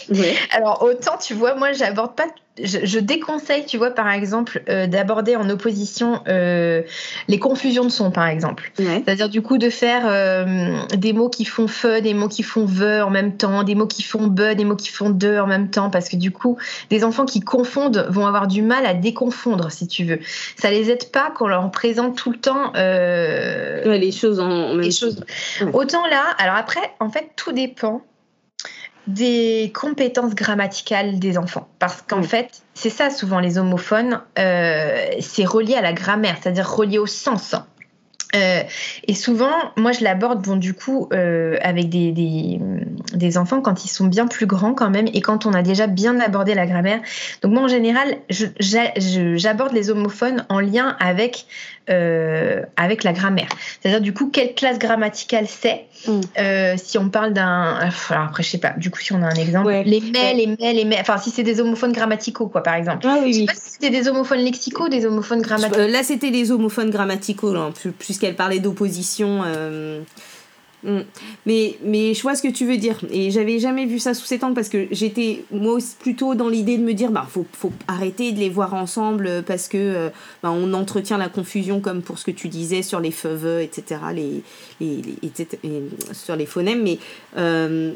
[0.51, 2.27] Alors, autant, tu vois, moi, j'aborde pas
[2.63, 6.81] je, déconseille, tu vois, par exemple, euh, d'aborder en opposition euh,
[7.27, 8.71] les confusions de sons, par exemple.
[8.75, 12.65] C'est-à-dire, du coup, de faire euh, des mots qui font fe, des mots qui font
[12.65, 15.47] ve en même temps, des mots qui font be, des mots qui font de en
[15.47, 16.57] même temps, parce que du coup,
[16.89, 20.19] des enfants qui confondent vont avoir du mal à déconfondre, si tu veux.
[20.57, 25.23] Ça les aide pas qu'on leur présente tout le temps les choses en, même choses.
[25.73, 28.01] Autant là, alors après, en fait, tout dépend
[29.07, 31.67] des compétences grammaticales des enfants.
[31.79, 36.69] Parce qu'en fait, c'est ça souvent les homophones, euh, c'est relié à la grammaire, c'est-à-dire
[36.69, 37.55] relié au sens.
[38.35, 38.61] Euh,
[39.07, 43.89] et souvent, moi, je l'aborde, bon, du coup, euh, avec des, des, enfants quand ils
[43.89, 46.99] sont bien plus grands quand même et quand on a déjà bien abordé la grammaire.
[47.41, 51.45] Donc moi, en général, j'aborde les homophones en lien avec
[51.89, 53.49] euh, avec la grammaire.
[53.81, 56.77] C'est-à-dire, du coup, quelle classe grammaticale c'est mm.
[56.77, 57.77] Si on parle d'un.
[57.79, 59.71] Alors, après, je sais pas, du coup, si on a un exemple.
[59.85, 60.97] Les mais, les mais, les mais.
[60.99, 63.07] Enfin, si c'est des homophones grammaticaux, quoi, par exemple.
[63.07, 65.87] Ah, oui, je sais pas si c'était des homophones lexicaux des homophones grammaticaux.
[65.87, 67.53] là, c'était des homophones grammaticaux,
[68.19, 69.41] puisqu'elle parlait d'opposition.
[69.45, 70.01] Euh,
[70.83, 70.99] Mm.
[71.45, 72.97] Mais, mais je vois ce que tu veux dire.
[73.11, 76.47] Et j'avais jamais vu ça sous cet angle parce que j'étais, moi aussi, plutôt dans
[76.47, 77.45] l'idée de me dire, bah, faut,
[77.87, 80.09] arrêter de les voir ensemble parce que euh,
[80.41, 84.01] bah, on entretient la confusion, comme pour ce que tu disais sur les feux, etc.,
[84.13, 84.43] les,
[86.13, 86.83] sur les phonèmes.
[86.83, 86.99] Mais,
[87.37, 87.91] euh,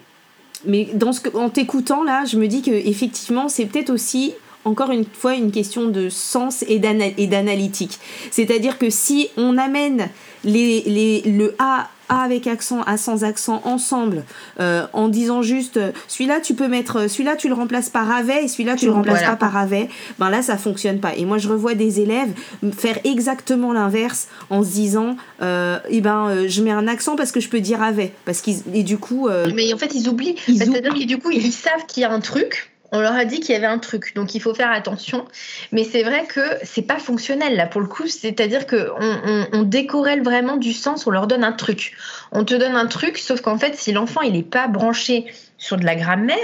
[0.65, 4.33] mais dans ce en t'écoutant, là, je me dis que effectivement c'est peut-être aussi
[4.65, 7.99] encore une fois une question de sens et d'analytique.
[8.31, 10.09] C'est-à-dire que si on amène
[10.43, 14.23] les, les, le A avec accent, A sans accent ensemble,
[14.59, 18.11] euh, en disant juste euh, celui-là tu peux mettre, euh, celui-là tu le remplaces par
[18.11, 21.15] avait et celui-là tu le remplaces pas par avait, ben là ça fonctionne pas.
[21.15, 22.31] Et moi je revois des élèves
[22.77, 27.39] faire exactement l'inverse en se disant euh, eh ben je mets un accent parce que
[27.39, 30.93] je peux dire avait parce qu'ils et du coup mais en fait ils oublient c'est-à-dire
[30.93, 33.53] que du coup ils savent qu'il y a un truc on leur a dit qu'il
[33.53, 35.25] y avait un truc, donc il faut faire attention.
[35.71, 39.63] Mais c'est vrai que c'est pas fonctionnel là pour le coup, c'est-à-dire que on, on,
[39.63, 41.93] décorrèle vraiment du sens, on leur donne un truc.
[42.31, 45.25] On te donne un truc, sauf qu'en fait, si l'enfant il n'est pas branché
[45.57, 46.37] sur de la grammaire,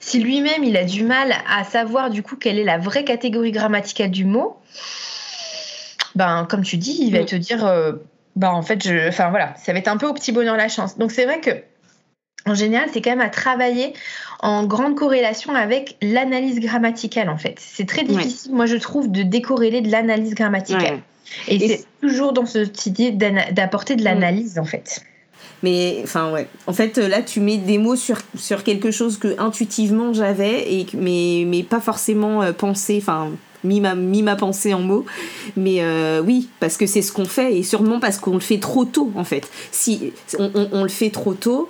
[0.00, 3.52] si lui-même il a du mal à savoir du coup quelle est la vraie catégorie
[3.52, 4.56] grammaticale du mot,
[6.16, 7.26] ben comme tu dis, il va mm.
[7.26, 7.92] te dire, euh,
[8.34, 10.68] ben en fait, je, enfin voilà, ça va être un peu au petit bonheur la
[10.68, 10.98] chance.
[10.98, 11.50] Donc c'est vrai que
[12.46, 13.92] en général, c'est quand même à travailler
[14.40, 17.56] en grande corrélation avec l'analyse grammaticale, en fait.
[17.58, 21.00] C'est très difficile, moi, je trouve, de décorréler de l'analyse grammaticale.
[21.48, 25.02] Et, c'est toujours dans cette idée d'apporter de l'analyse, en fait.
[25.62, 26.48] Mais enfin ouais.
[26.66, 30.86] En fait là tu mets des mots sur, sur quelque chose que intuitivement j'avais et
[30.92, 33.30] mais mais pas forcément euh, pensé enfin
[33.64, 35.04] mis ma, mis ma pensée en mots.
[35.56, 38.58] Mais euh, oui, parce que c'est ce qu'on fait, et sûrement parce qu'on le fait
[38.58, 39.48] trop tôt, en fait.
[39.70, 41.68] Si on, le fait trop tôt,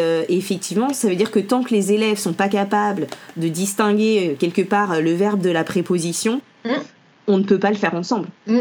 [0.00, 3.48] euh, et, effectivement, ça veut dire que tant que les élèves sont pas capables de
[3.48, 6.70] distinguer euh, quelque part le verbe de la préposition, mmh
[7.26, 8.28] on ne peut pas le faire ensemble.
[8.46, 8.60] Mm.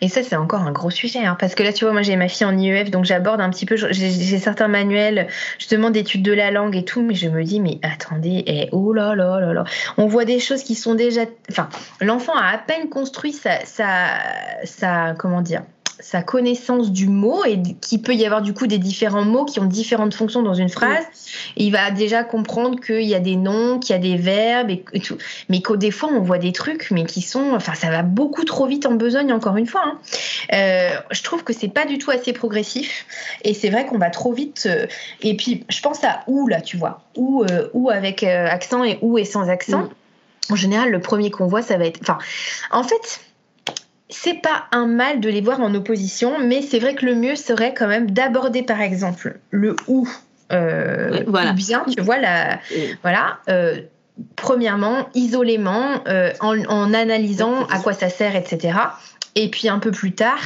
[0.00, 1.24] Et ça, c'est encore un gros sujet.
[1.24, 3.50] Hein, parce que là, tu vois, moi, j'ai ma fille en IEF, donc j'aborde un
[3.50, 3.76] petit peu.
[3.76, 5.28] J'ai certains manuels,
[5.58, 8.92] justement, d'études de la langue et tout, mais je me dis, mais attendez, eh, oh
[8.92, 9.64] là là là là.
[9.96, 11.22] On voit des choses qui sont déjà.
[11.50, 11.68] Enfin,
[12.00, 14.08] l'enfant a à peine construit sa, sa,
[14.64, 15.14] sa.
[15.18, 15.62] Comment dire
[16.00, 19.58] sa connaissance du mot et qu'il peut y avoir du coup des différents mots qui
[19.60, 21.04] ont différentes fonctions dans une phrase.
[21.56, 25.00] il va déjà comprendre qu'il y a des noms, qu'il y a des verbes et,
[25.00, 25.18] tout.
[25.48, 27.52] Mais qu'au des fois, on voit des trucs, mais qui sont.
[27.54, 29.82] Enfin, ça va beaucoup trop vite en besogne, encore une fois.
[29.84, 29.98] Hein.
[30.52, 33.06] Euh, je trouve que c'est pas du tout assez progressif.
[33.42, 34.64] Et c'est vrai qu'on va trop vite.
[34.66, 34.86] Euh,
[35.22, 37.02] et puis, je pense à ou là, tu vois.
[37.16, 39.82] Ou, euh, ou avec accent et ou et sans accent.
[39.82, 39.90] Mm.
[40.50, 41.98] En général, le premier qu'on voit, ça va être.
[42.00, 42.18] Enfin,
[42.70, 43.20] en fait
[44.10, 47.36] c'est pas un mal de les voir en opposition, mais c'est vrai que le mieux
[47.36, 50.08] serait quand même d'aborder par exemple le ou,
[50.52, 51.52] euh, voilà.
[51.52, 52.58] bien, tu vois, la,
[53.02, 53.38] voilà.
[53.48, 53.82] Euh,
[54.34, 58.78] premièrement, isolément, euh, en, en, analysant à quoi ça sert, etc
[59.38, 60.40] et puis un peu plus tard,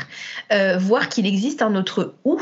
[0.52, 2.38] euh, voir qu'il existe un autre ou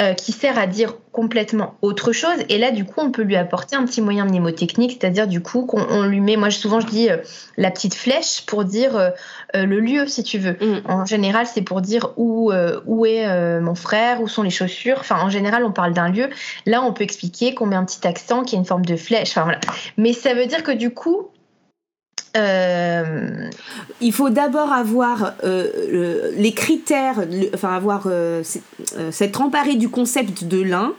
[0.00, 2.36] euh, qui sert à dire complètement autre chose.
[2.48, 5.66] Et là, du coup, on peut lui apporter un petit moyen mnémotechnique, c'est-à-dire du coup
[5.66, 7.18] qu'on lui met, moi souvent je dis euh,
[7.58, 9.12] la petite flèche pour dire
[9.52, 10.56] le lieu, si tu veux.
[10.60, 10.90] Mm.
[10.90, 12.50] En général, c'est pour dire où,
[12.86, 14.96] où est mon frère, où sont les chaussures.
[15.00, 16.30] Enfin, en général, on parle d'un lieu.
[16.66, 19.30] Là, on peut expliquer qu'on met un petit accent qui a une forme de flèche.
[19.30, 19.60] Enfin, voilà.
[19.96, 21.28] Mais ça veut dire que du coup,
[22.36, 23.48] euh,
[24.00, 28.42] il faut d'abord avoir euh, les critères, enfin avoir euh,
[29.10, 30.92] s'être emparé du concept de l'un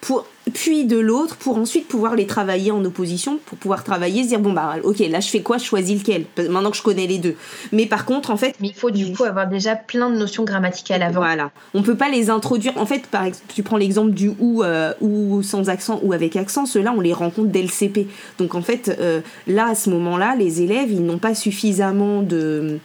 [0.00, 4.28] pour puis de l'autre pour ensuite pouvoir les travailler en opposition pour pouvoir travailler se
[4.28, 5.58] dire bon bah ok là je fais quoi?
[5.58, 6.24] Je choisis lequel?
[6.48, 7.36] Maintenant que je connais les deux.
[7.72, 10.44] Mais par contre en fait mais il faut du coup avoir déjà plein de notions
[10.44, 11.20] grammaticales avant.
[11.20, 11.50] Voilà.
[11.74, 12.76] On peut pas les introduire.
[12.76, 16.36] En fait par exemple tu prends l'exemple du ou euh, ou sans accent ou avec
[16.36, 18.08] accent ceux-là on les rencontre dès le CP
[18.38, 22.22] donc en fait euh, là à ce moment là les élèves ils n'ont pas suffisamment
[22.22, 22.78] de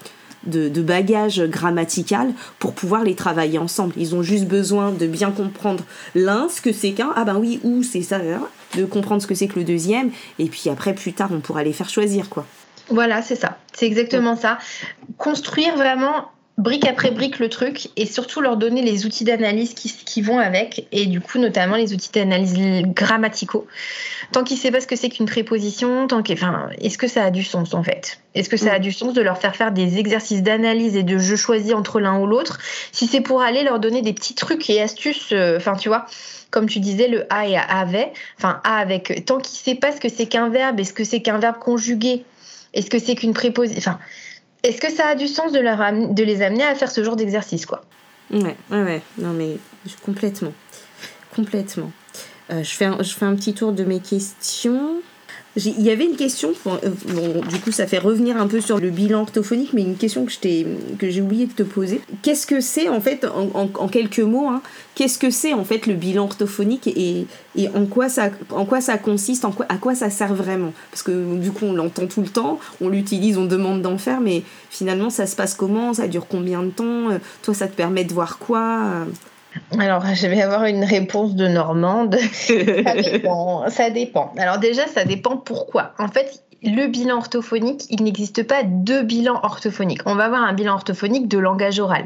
[0.45, 3.93] de, de, bagage grammatical pour pouvoir les travailler ensemble.
[3.97, 7.59] Ils ont juste besoin de bien comprendre l'un, ce que c'est qu'un, ah ben oui,
[7.63, 8.19] ou c'est ça,
[8.75, 11.63] de comprendre ce que c'est que le deuxième, et puis après, plus tard, on pourra
[11.63, 12.45] les faire choisir, quoi.
[12.89, 13.57] Voilà, c'est ça.
[13.73, 14.59] C'est exactement ça.
[15.17, 19.93] Construire vraiment brique après brique le truc et surtout leur donner les outils d'analyse qui,
[19.93, 22.55] qui, vont avec et du coup notamment les outils d'analyse
[22.87, 23.67] grammaticaux.
[24.31, 27.25] Tant qu'ils ne savent pas ce que c'est qu'une préposition, tant enfin, est-ce que ça
[27.25, 28.19] a du sens en fait?
[28.35, 28.81] Est-ce que ça a mm.
[28.81, 32.19] du sens de leur faire faire des exercices d'analyse et de jeu choisi entre l'un
[32.19, 32.59] ou l'autre?
[32.91, 36.05] Si c'est pour aller leur donner des petits trucs et astuces, euh, enfin tu vois,
[36.51, 39.91] comme tu disais, le a et avait, enfin a avec, tant qu'ils ne savent pas
[39.91, 42.23] ce que c'est qu'un verbe, est-ce que c'est qu'un verbe conjugué,
[42.73, 43.99] est-ce que c'est qu'une préposition, enfin
[44.65, 47.83] est-ce que ça a du sens de, les amener à faire ce genre d'exercice, quoi?
[48.31, 49.01] Ouais, ouais, ouais.
[49.19, 49.57] Non, mais
[50.03, 50.53] complètement.
[51.35, 51.91] Complètement.
[52.51, 55.01] Euh, je fais un petit tour de mes questions.
[55.57, 58.89] Il y avait une question, euh, du coup ça fait revenir un peu sur le
[58.89, 60.33] bilan orthophonique, mais une question que,
[60.97, 62.01] que j'ai oublié de te poser.
[62.23, 64.61] Qu'est-ce que c'est en fait, en, quelques mots, hein,
[64.95, 67.25] qu'est-ce que c'est en fait le bilan orthophonique et,
[67.73, 70.73] en, quoi ça, en quoi ça consiste, à quoi ça sert vraiment?
[70.91, 74.19] Parce que du coup on l'entend tout le temps, on l'utilise, on demande d'en faire,
[74.19, 75.93] mais finalement ça se passe comment?
[75.93, 77.07] Ça dure combien de temps?
[77.43, 79.05] Toi ça te permet de voir quoi
[79.79, 82.17] alors, je vais avoir une réponse de Normande.
[82.33, 84.33] ça, dépend, ça dépend.
[84.37, 85.93] Alors déjà, ça dépend pourquoi.
[85.97, 90.01] En fait, le bilan orthophonique, il n'existe pas deux bilans orthophoniques.
[90.05, 92.05] On va avoir un bilan orthophonique de langage oral,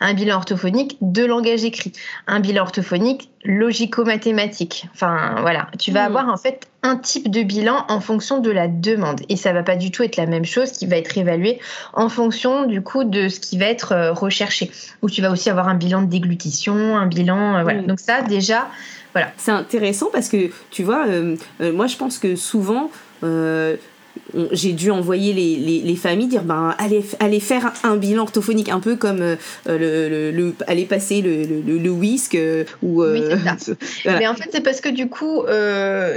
[0.00, 1.92] un bilan orthophonique de langage écrit,
[2.26, 4.86] un bilan orthophonique logico-mathématique.
[4.94, 6.16] Enfin, voilà, tu vas hmm.
[6.16, 9.62] avoir en fait un type de bilan en fonction de la demande et ça va
[9.62, 11.58] pas du tout être la même chose qui va être évalué
[11.92, 14.70] en fonction du coup de ce qui va être euh, recherché.
[15.02, 17.82] Ou tu vas aussi avoir un bilan de déglutition, un bilan, euh, voilà.
[17.82, 17.86] Hmm.
[17.86, 18.68] Donc ça, déjà,
[19.12, 19.32] voilà.
[19.36, 22.90] C'est intéressant parce que tu vois, euh, moi je pense que souvent
[24.52, 28.80] j'ai dû envoyer les, les, familles dire ben allez, allez faire un bilan orthophonique un
[28.80, 33.36] peu comme euh, le, le, aller passer le, le, whisk euh, ou euh,
[34.04, 35.42] mais en fait c'est parce que du coup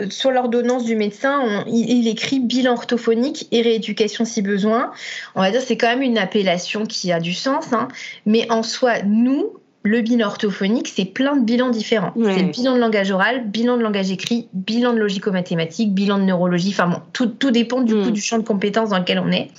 [0.09, 4.91] sur l'ordonnance du médecin il, écrit bilan orthophonique et rééducation si besoin.
[5.35, 7.87] On va dire c'est quand même une appellation qui a du sens hein.
[8.25, 9.53] mais en soi nous
[9.83, 12.13] le bilan orthophonique, c'est plein de bilans différents.
[12.15, 16.23] C'est le bilan de langage oral, bilan de langage écrit, bilan de logico-mathématique, bilan de
[16.23, 16.69] neurologie.
[16.69, 18.11] Enfin bon, tout, tout dépend du coup mm.
[18.11, 19.49] du champ de compétences dans lequel on est.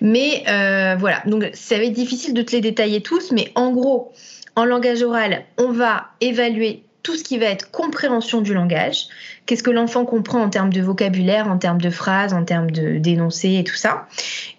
[0.00, 3.70] Mais euh, voilà, donc ça va être difficile de te les détailler tous, mais en
[3.72, 4.12] gros,
[4.56, 9.06] en langage oral, on va évaluer tout ce qui va être compréhension du langage.
[9.46, 12.98] Qu'est-ce que l'enfant comprend en termes de vocabulaire, en termes de phrases, en termes de
[12.98, 14.06] d'énoncés et tout ça.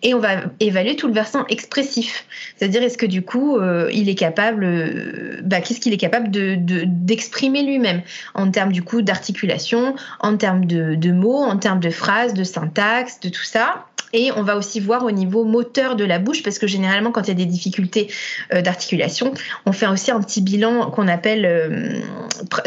[0.01, 2.25] Et on va évaluer tout le versant expressif.
[2.58, 6.30] C'est-à-dire, est-ce que du coup, euh, il est capable, euh, bah, qu'est-ce qu'il est capable
[6.30, 8.01] de, d'exprimer lui-même
[8.34, 12.43] en termes du coup d'articulation, en termes de, de mots, en termes de phrases, de
[12.43, 13.86] syntaxe, de tout ça.
[14.13, 17.24] Et on va aussi voir au niveau moteur de la bouche, parce que généralement, quand
[17.24, 18.12] il y a des difficultés
[18.54, 19.34] euh, d'articulation,
[19.65, 22.00] on fait aussi un petit bilan qu'on appelle, euh,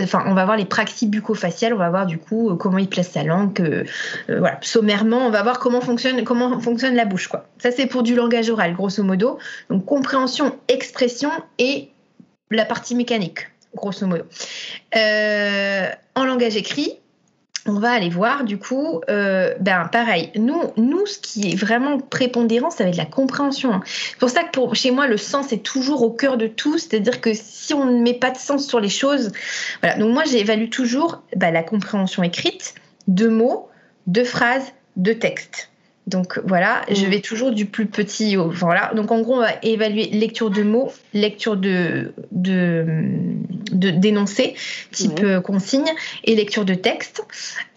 [0.01, 2.89] enfin, on va voir les praxies bucco-faciales, on va voir du coup euh, comment il
[2.89, 3.87] place sa langue,
[4.29, 7.47] voilà, sommairement, on va voir comment fonctionne, comment fonctionne la bouche, quoi.
[7.59, 9.39] Ça, c'est pour du langage oral, grosso modo.
[9.71, 11.91] Donc, compréhension, expression et
[12.51, 14.25] la partie mécanique, grosso modo.
[14.95, 16.99] en langage écrit,
[17.67, 21.99] on va aller voir du coup, euh, ben pareil, nous, nous, ce qui est vraiment
[21.99, 23.73] prépondérant, ça va être la compréhension.
[23.73, 23.83] Hein.
[23.87, 26.79] C'est pour ça que pour, chez moi, le sens est toujours au cœur de tout,
[26.79, 29.33] c'est-à-dire que si on ne met pas de sens sur les choses,
[29.81, 29.97] voilà.
[29.97, 32.75] Donc moi, j'évalue toujours ben, la compréhension écrite,
[33.09, 33.69] de mots,
[34.07, 35.71] de phrases, de textes.
[36.07, 37.11] Donc voilà, je mm.
[37.11, 38.93] vais toujours du plus petit au voilà.
[38.95, 42.85] Donc en gros, on va évaluer lecture de mots, lecture de de
[43.73, 44.55] d'énoncés
[44.91, 45.25] type mm.
[45.25, 45.91] euh, consigne
[46.25, 47.23] et lecture de texte.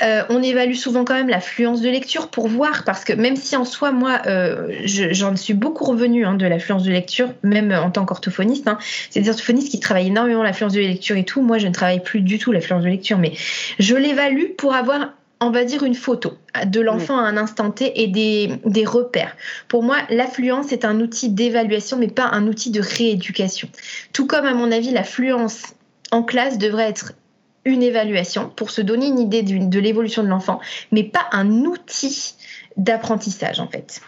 [0.04, 3.38] Euh, on évalue souvent quand même la fluence de lecture pour voir parce que même
[3.38, 7.30] si en soi moi euh, j'en suis beaucoup revenue hein, de la fluence de lecture
[7.44, 8.68] même en tant qu'orthophoniste.
[8.68, 8.78] Hein.
[9.10, 11.42] C'est des orthophonistes qui travaillent énormément la fluence de lecture et tout.
[11.42, 13.32] Moi je ne travaille plus du tout la fluence de lecture, mais
[13.80, 16.34] je l'évalue pour avoir on va dire une photo
[16.66, 19.36] de l'enfant à un instant T et des, repères.
[19.68, 23.70] Pour moi, l'affluence est un outil d'évaluation, mais pas un outil de rééducation.
[24.14, 25.76] Tout comme, à mon avis, l'affluence
[26.12, 27.14] en classe devrait être
[27.66, 30.60] une évaluation pour se donner une idée de l'évolution de l'enfant,
[30.92, 32.36] mais pas un outil
[32.78, 34.02] d'apprentissage en fait.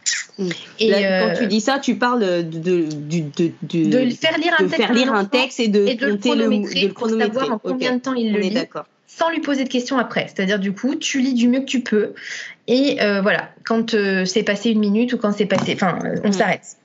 [0.79, 4.75] Et quand tu dis ça, tu parles de, de, de, de, faire lire un, texte,
[4.75, 8.13] faire lire un texte et de, compter le, le pour savoir en combien de temps
[8.13, 8.55] il le lit
[9.09, 10.27] sans lui poser de questions après.
[10.27, 12.13] C'est-à-dire, du coup, tu lis du mieux que tu peux.
[12.67, 15.73] Et euh, voilà, quand euh, c'est passé une minute ou quand c'est passé.
[15.73, 16.31] Enfin, on mm.
[16.31, 16.77] s'arrête.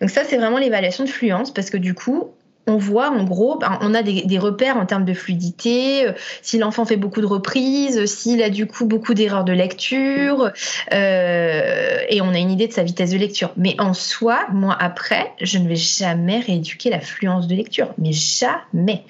[0.00, 2.30] Donc, ça, c'est vraiment l'évaluation de fluence parce que du coup,
[2.66, 6.06] on voit en gros, ben, on a des, repères en termes de fluidité,
[6.42, 10.52] si l'enfant fait beaucoup de reprises, s'il a du coup beaucoup d'erreurs de lecture,
[10.90, 13.52] et on a une idée de sa vitesse de lecture.
[13.56, 18.12] Mais en soi, moi après, je ne vais jamais rééduquer la fluence de lecture, mais
[18.12, 19.04] jamais.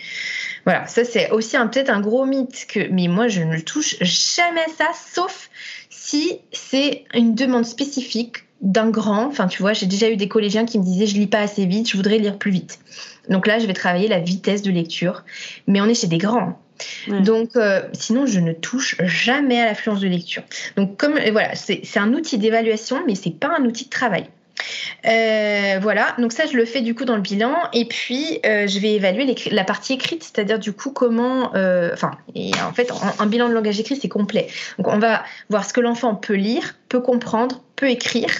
[0.65, 4.67] Voilà, ça c'est aussi peut-être un gros mythe que, mais moi je ne touche jamais
[4.79, 5.51] ça, sauf
[5.91, 9.27] si c'est une demande spécifique d'un grand.
[9.27, 11.67] Enfin, tu vois, j'ai déjà eu des collégiens qui me disaient je lis pas assez
[11.67, 12.79] vite, je voudrais lire plus vite.
[13.29, 15.25] Donc là, je vais travailler la vitesse de lecture,
[15.67, 16.59] mais on est chez des grands.
[17.09, 20.43] Donc, euh, sinon, je ne touche jamais à l'affluence de lecture.
[20.77, 24.27] Donc, comme voilà, c'est un outil d'évaluation, mais c'est pas un outil de travail.
[25.07, 28.67] Euh, voilà, donc ça je le fais du coup dans le bilan et puis euh,
[28.67, 33.27] je vais évaluer la partie écrite, c'est-à-dire du coup comment, euh, enfin, en fait un,
[33.27, 34.47] bilan de langage écrit c'est complet.
[34.79, 38.31] Donc on va voir ce que l'enfant peut lire, peut comprendre, peut écrire,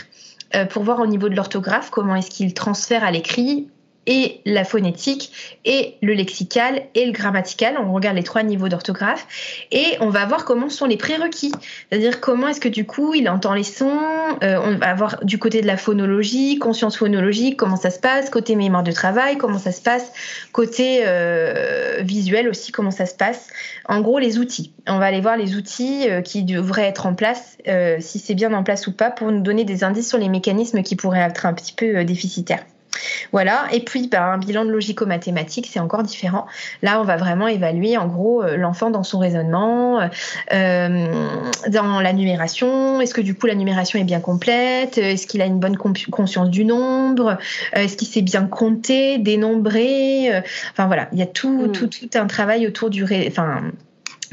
[0.71, 3.69] pour voir au niveau de l'orthographe comment est-ce qu'il transfère à l'écrit
[4.07, 5.33] et la phonétique
[5.65, 7.77] et le lexical et le grammatical.
[7.79, 9.27] On regarde les trois niveaux d'orthographe
[9.71, 11.53] et on va voir comment sont les prérequis.
[11.91, 14.01] C'est-à-dire comment est-ce que du coup il entend les sons.
[14.43, 18.31] Euh, on va voir du côté de la phonologie, conscience phonologique, comment ça se passe,
[18.31, 20.13] côté mémoire de travail, comment ça se passe,
[20.53, 23.49] côté euh, visuel aussi, comment ça se passe.
[23.89, 24.73] En gros, les outils.
[24.89, 27.59] On va aller voir les outils euh, qui devraient être en place,
[28.01, 30.83] si c'est bien en place ou pas, pour nous donner des indices sur les mécanismes
[30.83, 32.65] qui pourraient être un petit peu déficitaires.
[33.33, 36.47] Voilà, et puis bah, un bilan de logico-mathématique, c'est encore différent.
[36.83, 40.01] Là, on va vraiment évaluer en gros euh, l'enfant dans son raisonnement,
[40.53, 41.07] euh,
[41.69, 43.01] dans la numération.
[43.01, 44.99] Est-ce que du coup la numération est bien complète?
[44.99, 47.39] Est-ce qu'il a une bonne conscience du nombre?
[47.73, 50.43] Est-ce qu'il sait bien compter, dénombrer?
[50.73, 51.73] Enfin voilà, il y a tout, mm.
[51.73, 53.05] tout, tout un travail autour du...
[53.05, 53.63] Enfin,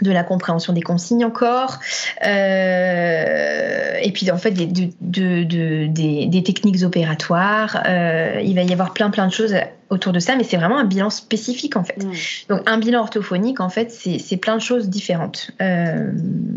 [0.02, 1.80] de la compréhension des consignes encore,
[2.26, 7.84] euh, et puis en fait des, des, techniques opératoires.
[7.86, 9.56] Euh, il va y avoir plein plein de choses
[9.90, 12.06] autour de ça, mais c'est vraiment un bilan spécifique en fait.
[12.50, 15.52] Donc un bilan orthophonique en fait c'est plein de choses différentes.
[15.62, 16.12] Euh,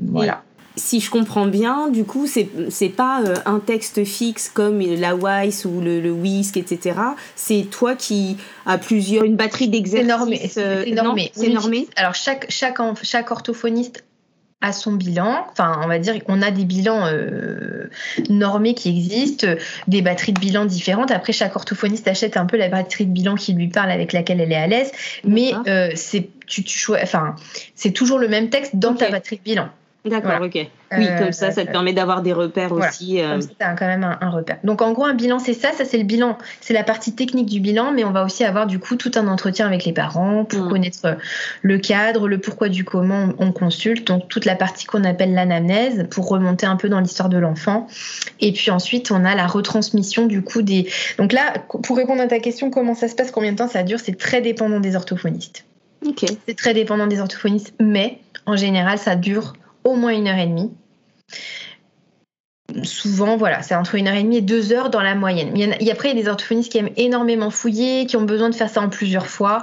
[0.08, 0.42] voilà
[0.76, 5.14] si je comprends bien, du coup, c'est c'est pas euh, un texte fixe comme la
[5.14, 6.96] Weiss ou le, le Whisk, etc.
[7.36, 10.52] C'est toi qui as plusieurs une batterie d'exercices.
[10.52, 11.30] C'est normé.
[11.34, 11.88] C'est normé.
[11.96, 14.04] Alors chaque chaque chaque orthophoniste
[14.62, 15.44] à son bilan.
[15.50, 17.90] Enfin, on va dire qu'on a des bilans euh,
[18.30, 19.48] normés qui existent,
[19.88, 21.10] des batteries de bilan différentes.
[21.10, 24.40] Après, chaque orthophoniste achète un peu la batterie de bilan qui lui parle, avec laquelle
[24.40, 24.92] elle est à l'aise.
[25.24, 27.34] Mais euh, c'est tu, tu enfin,
[27.74, 29.68] c'est toujours le même texte dans ta batterie de bilan.
[30.04, 30.66] D'accord, ok.
[30.98, 33.20] Oui, comme ça, ça te permet d'avoir des repères aussi.
[33.20, 34.58] Comme ça, as quand même un, repère.
[34.64, 35.70] Donc, en gros, un bilan, c'est ça.
[35.72, 36.36] Ça, c'est le bilan.
[36.60, 39.28] C'est la partie technique du bilan, mais on va aussi avoir, du coup, tout un
[39.28, 40.68] entretien avec les parents pour mm.
[40.68, 41.16] connaître
[41.62, 44.06] le cadre, le pourquoi du comment on consulte.
[44.08, 47.86] Donc, toute la partie qu'on appelle l'anamnèse pour remonter un peu dans l'histoire de l'enfant.
[48.40, 50.88] Et puis ensuite, on a la retransmission, du coup, des.
[51.16, 53.84] Donc, là, pour répondre à ta question, comment ça se passe, combien de temps ça
[53.84, 55.64] dure, c'est très dépendant des orthophonistes.
[56.04, 56.24] Ok.
[56.48, 60.46] C'est très dépendant des orthophonistes, mais en général, ça dure au moins une heure et
[60.46, 60.72] demie.
[62.84, 65.52] Souvent, voilà, c'est entre une heure et demie et deux heures dans la moyenne.
[65.54, 68.70] Il y a, après, des orthophonistes qui aiment énormément fouiller, qui ont besoin de faire
[68.70, 69.62] ça en plusieurs fois.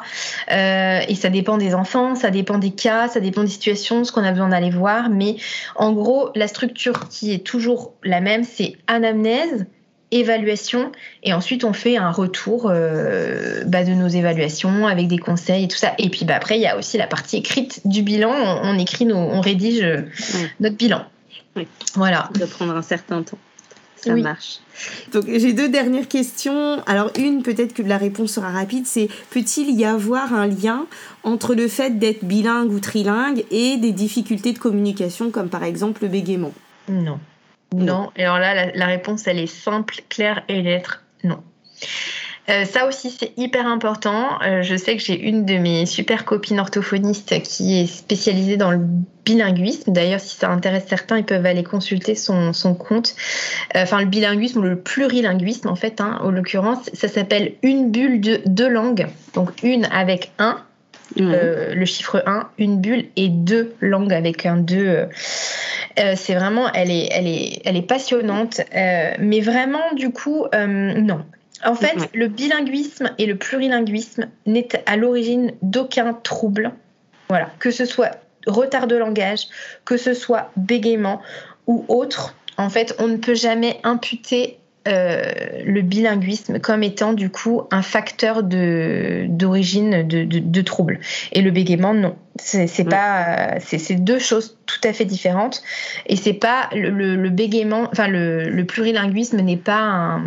[0.51, 4.11] Euh, et ça dépend des enfants, ça dépend des cas, ça dépend des situations, ce
[4.11, 5.09] qu'on a besoin d'aller voir.
[5.09, 5.37] Mais
[5.75, 9.65] en gros, la structure qui est toujours la même, c'est anamnèse,
[10.11, 10.91] évaluation.
[11.23, 15.67] Et ensuite on fait un retour euh, bah, de nos évaluations avec des conseils et
[15.67, 15.93] tout ça.
[15.97, 18.31] Et puis bah, après il y a aussi la partie écrite du bilan.
[18.63, 20.01] On, écrit nos, on rédige euh,
[20.59, 21.05] notre bilan.
[21.55, 21.67] Oui.
[21.95, 22.29] voilà.
[22.33, 23.37] Ça doit prendre un certain temps.
[23.97, 24.59] Ça marche.
[25.11, 26.81] Donc j'ai deux dernières questions.
[26.85, 30.85] Alors une peut-être que la réponse sera rapide c'est peut-il y avoir un lien
[31.23, 36.03] entre le fait d'être bilingue ou trilingue et des difficultés de communication comme par exemple
[36.03, 36.53] le bégaiement?
[36.87, 37.19] Non
[37.75, 38.11] non.
[38.17, 41.43] Alors là, la, réponse, elle est simple, claire et lettre non.
[42.49, 44.41] Euh, ça aussi, c'est hyper important.
[44.41, 48.71] Euh, je sais que j'ai une de mes super copines orthophonistes qui est spécialisée dans
[48.71, 48.81] le
[49.23, 49.91] bilinguisme.
[49.91, 53.15] D'ailleurs, si ça intéresse certains, ils peuvent aller consulter son, compte.
[53.75, 57.91] Euh, enfin, le bilinguisme ou le plurilinguisme, en fait, hein, en l'occurrence, ça s'appelle une
[57.91, 59.07] bulle de deux langues.
[59.35, 60.59] Donc, une avec un
[61.17, 64.75] euh, le chiffre 1, une bulle et deux langues avec un 2.
[64.77, 65.05] Euh,
[65.99, 71.25] euh, c'est vraiment, elle est, elle est, elle est passionnante, mais vraiment, du coup, non.
[71.65, 76.71] En fait, le bilinguisme et le plurilinguisme n'est à l'origine d'aucun trouble.
[77.27, 78.11] Voilà, que ce soit
[78.47, 79.47] retard de langage,
[79.83, 81.21] que ce soit bégaiement
[81.67, 82.35] ou autre.
[82.57, 85.33] En fait, on ne peut jamais imputer euh,
[85.65, 90.99] le bilinguisme comme étant du coup un facteur de d'origine de, de, troubles.
[91.33, 92.15] Et le bégaiement, non.
[92.37, 95.61] C'est pas, c'est deux choses tout à fait différentes.
[96.05, 100.21] Et c'est pas le, le, bégaiement, enfin le, le plurilinguisme n'est pas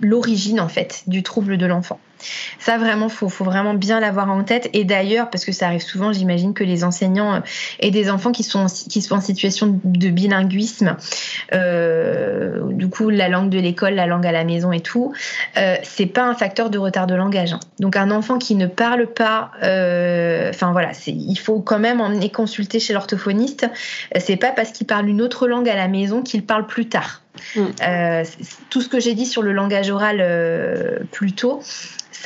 [0.00, 1.98] l'origine en fait du trouble de l'enfant.
[2.58, 4.68] Ça, vraiment, faut, faut vraiment bien l'avoir en tête.
[4.72, 7.40] Et d'ailleurs, parce que ça arrive souvent, j'imagine que les enseignants euh,
[7.80, 10.96] et des enfants qui sont, qui sont en situation de bilinguisme,
[11.52, 15.12] euh, du coup, la langue de l'école, la langue à la maison et tout,
[15.56, 17.52] euh, c'est pas un facteur de retard de langage.
[17.52, 17.60] Hein.
[17.78, 22.30] Donc, un enfant qui ne parle pas, euh, enfin voilà, il faut quand même emmener
[22.30, 23.68] consulter chez l'orthophoniste.
[24.18, 27.22] C'est pas parce qu'il parle une autre langue à la maison qu'il parle plus tard.
[27.54, 27.60] Mm.
[27.82, 28.24] Euh,
[28.70, 31.62] tout ce que j'ai dit sur le langage oral euh, plus tôt,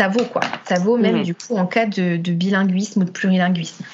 [0.00, 0.40] ça vaut quoi.
[0.64, 3.84] Ça vaut même du coup en cas de, bilinguisme ou de plurilinguisme.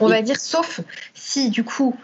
[0.00, 0.80] On va dire sauf
[1.12, 1.94] si du coup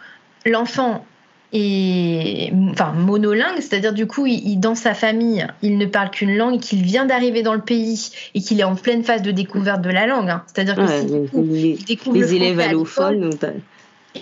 [0.44, 1.06] l'enfant
[1.54, 6.60] est enfin monolingue, c'est-à-dire du coup il, dans sa famille il ne parle qu'une langue,
[6.60, 9.88] qu'il vient d'arriver dans le pays et qu'il est en pleine phase de découverte de
[9.88, 10.28] la langue.
[10.28, 10.42] Hein.
[10.46, 11.78] C'est-à-dire que si, les,
[12.12, 13.30] les élèves allophones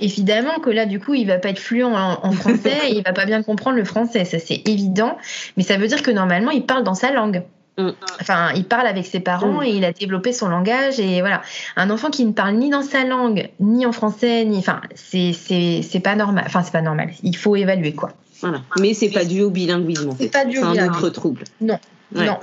[0.03, 3.13] Évidemment que là, du coup, il va pas être fluent en, français et il va
[3.13, 5.17] pas bien comprendre le français, ça c'est évident.
[5.57, 7.45] Mais ça veut dire que normalement, il parle dans sa langue.
[7.79, 7.91] Mm.
[8.21, 9.65] Enfin, il parle avec ses parents mm.
[9.65, 11.43] et il a développé son langage et voilà.
[11.77, 15.33] Un enfant qui ne parle ni dans sa langue, ni en français, ni, enfin, c'est
[15.33, 16.45] c'est pas normal.
[16.47, 17.11] Enfin, c'est pas normal.
[17.23, 18.13] Il faut évaluer quoi.
[18.41, 18.63] Voilà.
[18.79, 20.11] Mais c'est pas dû au bilinguisme.
[20.19, 20.93] C'est pas dû au bilinguisme.
[20.93, 21.45] C'est un autre trouble.
[21.61, 21.79] Non.
[22.13, 22.39] Non.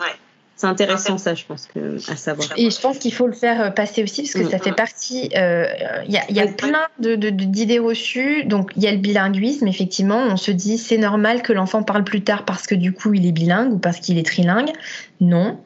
[0.64, 2.48] C'est intéressant ça, je pense, que, à savoir.
[2.56, 5.30] Et je pense qu'il faut le faire euh, passer aussi parce que ça fait partie.
[5.36, 5.66] Euh,
[6.08, 8.46] il y a, plein d'idées reçues.
[8.46, 10.22] Donc il y a le bilinguisme, effectivement.
[10.26, 13.28] On se dit c'est normal que l'enfant parle plus tard parce que du coup il
[13.28, 14.72] est bilingue ou parce qu'il est trilingue.
[15.20, 15.60] Non.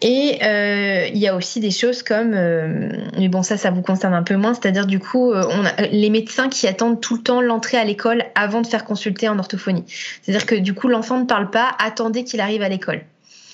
[0.00, 4.14] Et euh, il y a aussi des choses comme, mais bon ça, ça vous concerne
[4.14, 4.54] un peu moins.
[4.54, 8.24] C'est-à-dire du coup, on a les médecins qui attendent tout le temps l'entrée à l'école
[8.34, 9.84] avant de faire consulter en orthophonie.
[10.22, 13.02] C'est-à-dire que du coup l'enfant ne parle pas, attendez qu'il arrive à l'école.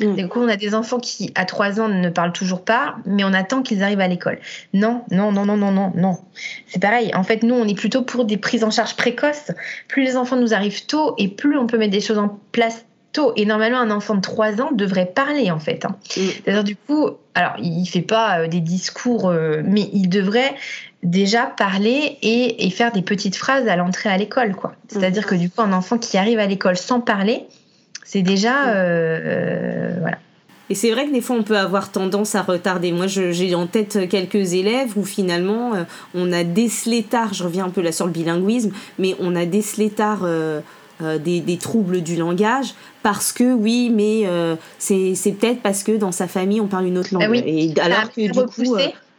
[0.00, 0.14] Mm.
[0.14, 3.24] Du coup, on a des enfants qui, à 3 ans, ne parlent toujours pas, mais
[3.24, 4.38] on attend qu'ils arrivent à l'école.
[4.74, 6.18] Non, non, non, non, non, non, non.
[6.66, 7.10] C'est pareil.
[7.14, 9.52] En fait, nous, on est plutôt pour des prises en charge précoces.
[9.88, 12.84] Plus les enfants nous arrivent tôt et plus on peut mettre des choses en place
[13.12, 13.32] tôt.
[13.36, 15.84] Et normalement, un enfant de 3 ans devrait parler, en fait.
[15.84, 15.96] Hein.
[16.16, 16.20] Mm.
[16.44, 20.54] C'est-à-dire, du coup, alors, il fait pas euh, des discours, euh, mais il devrait
[21.02, 24.74] déjà parler et, faire des petites phrases à l'entrée à l'école, quoi.
[24.88, 25.26] C'est-à-dire mm.
[25.26, 27.46] que, du coup, un enfant qui arrive à l'école sans parler,
[28.06, 28.68] c'est déjà.
[28.68, 30.18] Euh, euh, voilà.
[30.68, 32.90] Et c'est vrai que des fois, on peut avoir tendance à retarder.
[32.90, 37.66] Moi, j'ai en tête quelques élèves où finalement, euh, on a décelé tard, je reviens
[37.66, 40.60] un peu là sur le bilinguisme, mais on a décelé tard euh,
[41.02, 42.74] euh, des, troubles du langage
[43.04, 44.24] parce que, oui, mais
[44.78, 47.42] c'est peut-être parce que dans sa famille, on parle une autre langue.
[47.46, 48.76] Et alors que du coup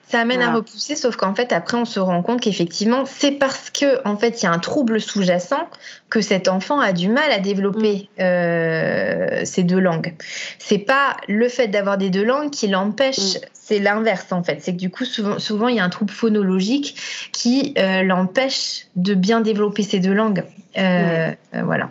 [0.09, 3.69] ça amène à repousser, sauf qu'en fait, après, on se rend compte qu'effectivement, c'est parce
[3.69, 5.67] que en fait, il y a un trouble sous-jacent
[6.09, 8.21] que cet enfant a du mal à développer mm.
[8.21, 10.13] euh, ces deux langues.
[10.59, 13.39] C'est pas le fait d'avoir des deux langues qui l'empêche, mm.
[13.51, 14.61] c'est l'inverse en fait.
[14.61, 16.95] C'est que du coup, souvent, souvent, il y a un trouble phonologique
[17.33, 20.45] qui euh, l'empêche de bien développer ces deux langues.
[20.77, 21.89] Euh, voilà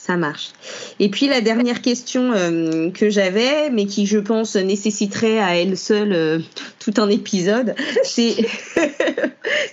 [0.00, 0.52] ça marche.
[0.98, 5.76] Et puis la dernière question euh, que j'avais, mais qui je pense nécessiterait à elle
[5.76, 6.38] seule euh,
[6.78, 7.74] tout un épisode,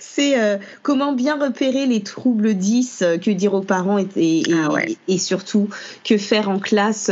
[0.00, 4.68] c'est euh, comment bien repérer les troubles 10, que dire aux parents et, ah
[5.08, 5.70] et, surtout
[6.04, 7.10] que faire en classe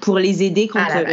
[0.00, 1.04] pour les aider quand ah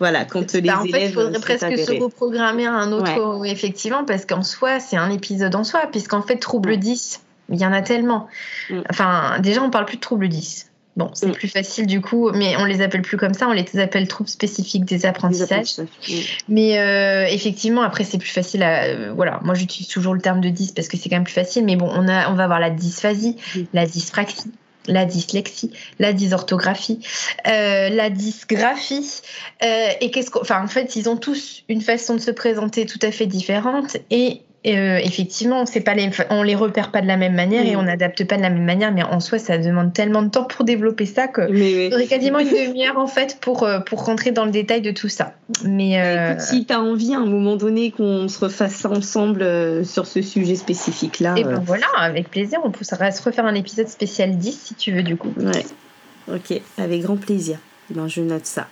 [0.00, 4.04] voilà, quand les bah, en fait, il faudrait presque se reprogrammer à un autre, effectivement,
[4.04, 7.20] parce qu'en soi, c'est un épisode en soi, puisqu'en fait, trouble 10,
[7.50, 8.28] il y en a tellement.
[8.70, 8.80] Mm.
[8.90, 10.68] Enfin, déjà, on parle plus de troubles 10.
[10.98, 11.32] Bon, c'est mm.
[11.32, 14.28] plus facile du coup, mais on les appelle plus comme ça, on les appelle troubles
[14.28, 15.78] spécifiques des apprentissages.
[15.78, 16.12] Mm.
[16.48, 18.86] Mais euh, effectivement, après, c'est plus facile à.
[18.86, 21.32] Euh, voilà, moi j'utilise toujours le terme de 10 parce que c'est quand même plus
[21.32, 23.36] facile, mais bon, on, a, on va avoir la dysphasie,
[23.72, 24.50] la dyspraxie,
[24.88, 25.70] la dyslexie,
[26.00, 26.98] la dysorthographie,
[27.46, 29.20] euh, la dysgraphie.
[29.62, 30.40] et qu'est-ce qu'on.
[30.40, 33.98] Enfin, en fait, ils ont tous une façon de se présenter tout à fait différente
[34.10, 37.76] et euh, effectivement, c'est pas les, on les repère pas de la même manière et
[37.76, 37.78] mm.
[37.78, 40.44] on n'adapte pas de la même manière, mais en soi, ça demande tellement de temps
[40.44, 44.32] pour développer ça que il faudrait quasiment une demi-heure en fait pour, euh, pour rentrer
[44.32, 45.34] dans le détail de tout ça.
[45.64, 46.34] Mais euh...
[46.40, 50.22] si tu as envie à un moment donné qu'on se refasse ensemble euh, sur ce
[50.22, 51.34] sujet spécifique-là.
[51.36, 54.90] Et ben voilà, avec plaisir, on pourra se refaire un épisode spécial 10 si tu
[54.90, 55.32] veux du coup.
[55.36, 56.34] Ouais.
[56.34, 57.58] Ok, avec grand plaisir.
[57.90, 58.66] Ben, je note ça.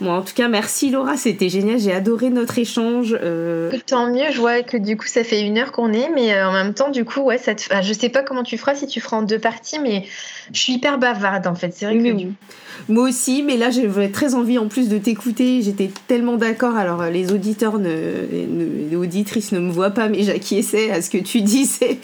[0.00, 1.78] Bon, en tout cas, merci Laura, c'était génial.
[1.78, 3.16] J'ai adoré notre échange.
[3.20, 3.70] Euh.
[3.86, 6.48] Tant mieux, je vois que du coup, ça fait une heure qu'on est, mais euh,
[6.48, 7.64] en même temps, du coup, ouais, ça te...
[7.82, 10.06] je sais pas comment tu feras si tu feras en deux parties, mais
[10.52, 11.72] je suis hyper bavarde en fait.
[11.74, 12.26] C'est vrai que.
[12.88, 15.62] Moi aussi, mais là j'avais très envie en plus de t'écouter.
[15.62, 16.76] J'étais tellement d'accord.
[16.76, 17.90] Alors les auditeurs, ne,
[18.90, 21.98] les auditrices ne me voient pas, mais j'acquiesçais à ce que tu disais.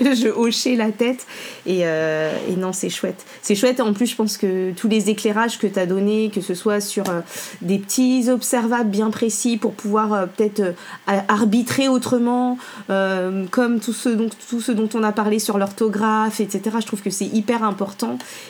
[0.00, 1.26] je hochais la tête.
[1.66, 3.24] Et, euh, et non, c'est chouette.
[3.42, 3.80] C'est chouette.
[3.80, 6.80] En plus, je pense que tous les éclairages que tu as donnés, que ce soit
[6.80, 7.20] sur euh,
[7.62, 10.74] des petits observables bien précis pour pouvoir euh, peut-être
[11.06, 16.76] arbitrer autrement, comme tout ce, dont, tout ce dont on a parlé sur l'orthographe, etc.
[16.80, 17.87] Je trouve que c'est hyper important.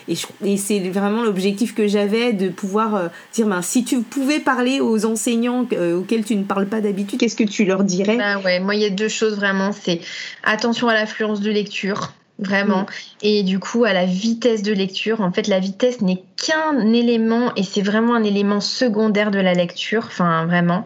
[0.08, 0.14] Et,
[0.44, 4.80] et c'est vraiment l'objectif que j'avais de pouvoir euh, dire ben, si tu pouvais parler
[4.80, 8.18] aux enseignants euh, auxquels tu ne parles pas d'habitude, qu'est-ce que tu leur dirais?
[8.20, 10.00] Ah ouais, Moi, il y a deux choses vraiment c'est
[10.44, 12.82] attention à l'affluence de lecture vraiment.
[12.82, 12.86] Mm.
[13.22, 17.52] Et du coup, à la vitesse de lecture, en fait, la vitesse n'est qu'un élément
[17.56, 20.84] et c'est vraiment un élément secondaire de la lecture, enfin vraiment.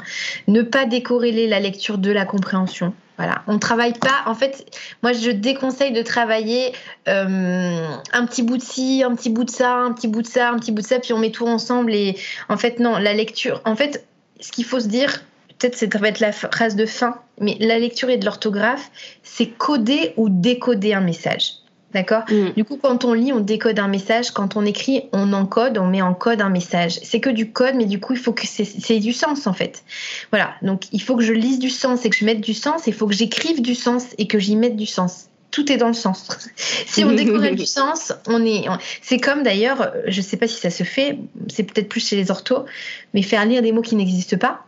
[0.49, 2.95] Ne pas décorréler la lecture de la compréhension.
[3.19, 4.23] Voilà, on travaille pas.
[4.27, 4.65] En fait,
[5.03, 6.73] moi, je déconseille de travailler
[7.09, 10.27] euh, un petit bout de ci, un petit bout de ça, un petit bout de
[10.27, 11.95] ça, un petit bout de ça, puis on met tout ensemble.
[11.95, 12.17] Et
[12.49, 13.61] en fait, non, la lecture.
[13.65, 14.07] En fait,
[14.41, 15.23] ce qu'il faut se dire,
[15.59, 18.91] peut-être ça va être la phrase de fin, mais la lecture et de l'orthographe,
[19.23, 21.62] c'est coder ou décoder un message.
[21.93, 22.53] D'accord mm.
[22.57, 24.31] Du coup, quand on lit, on décode un message.
[24.31, 26.99] Quand on écrit, on encode, on met en code un message.
[27.03, 29.85] C'est que du code, mais du coup, il faut que c'est du sens, en fait.
[30.31, 30.55] Voilà.
[30.63, 32.87] Donc, il faut que je lise du sens et que je mette du sens.
[32.87, 35.27] Il faut que j'écrive du sens et que j'y mette du sens.
[35.51, 36.51] Tout est dans le sens.
[36.57, 38.65] si on décorait du sens, on est.
[39.03, 41.19] C'est comme d'ailleurs, je ne sais pas si ça se fait,
[41.49, 42.65] c'est peut-être plus chez les orthos,
[43.13, 44.65] mais faire lire des mots qui n'existent pas.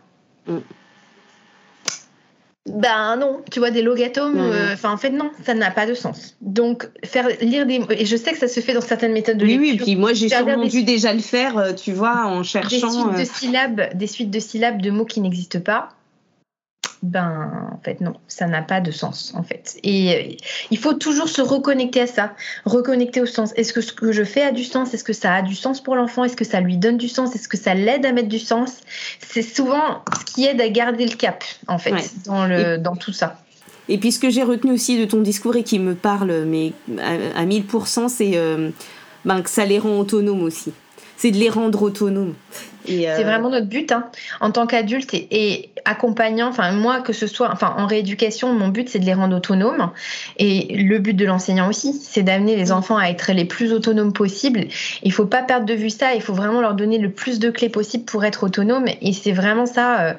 [0.47, 0.59] Mm.
[2.67, 5.93] Ben non, tu vois, des logatomes, euh, enfin en fait non, ça n'a pas de
[5.93, 6.35] sens.
[6.41, 9.45] Donc faire lire des et je sais que ça se fait dans certaines méthodes de
[9.45, 9.61] lecture.
[9.61, 12.69] Oui, oui, puis moi j'ai sûrement dû déjà le faire, euh, tu vois, en cherchant.
[12.69, 15.89] Des suites de euh, syllabes, des suites de syllabes de mots qui n'existent pas
[17.05, 19.77] ben en fait non, ça n'a pas de sens en fait.
[19.83, 20.35] Et euh,
[20.71, 22.33] il faut toujours se reconnecter à ça,
[22.65, 23.53] reconnecter au sens.
[23.55, 24.93] Est-ce que ce que je fais a du sens?
[24.93, 26.23] Est-ce que ça a du sens pour l'enfant?
[26.23, 27.35] Est-ce que ça lui donne du sens?
[27.35, 28.81] Est-ce que ça l'aide à mettre du sens?
[29.19, 31.93] C'est souvent ce qui aide à garder le cap en fait
[32.25, 33.37] dans, le, dans tout ça.
[33.87, 36.73] Et puis ce que j'ai retenu aussi de ton discours et qui me parle mais
[36.99, 38.71] à, 1000%, c'est euh,
[39.25, 40.73] ben, que ça les rend autonomes aussi
[41.17, 42.33] c'est de les rendre autonomes.
[42.87, 44.09] C'est euh, vraiment notre but hein.
[44.41, 46.47] en tant qu'adulte et, accompagnant.
[46.47, 49.91] Enfin, moi, que ce soit, enfin, en rééducation, mon but c'est de les rendre autonomes.
[50.37, 52.73] Et le but de l'enseignant aussi, c'est d'amener les mm.
[52.73, 54.67] enfants à être les plus autonomes possibles.
[55.03, 56.15] Il faut pas perdre de vue ça.
[56.15, 58.85] Il faut vraiment leur donner le plus de clés possible pour être autonomes.
[59.01, 60.01] Et c'est vraiment ça.
[60.01, 60.13] Euh,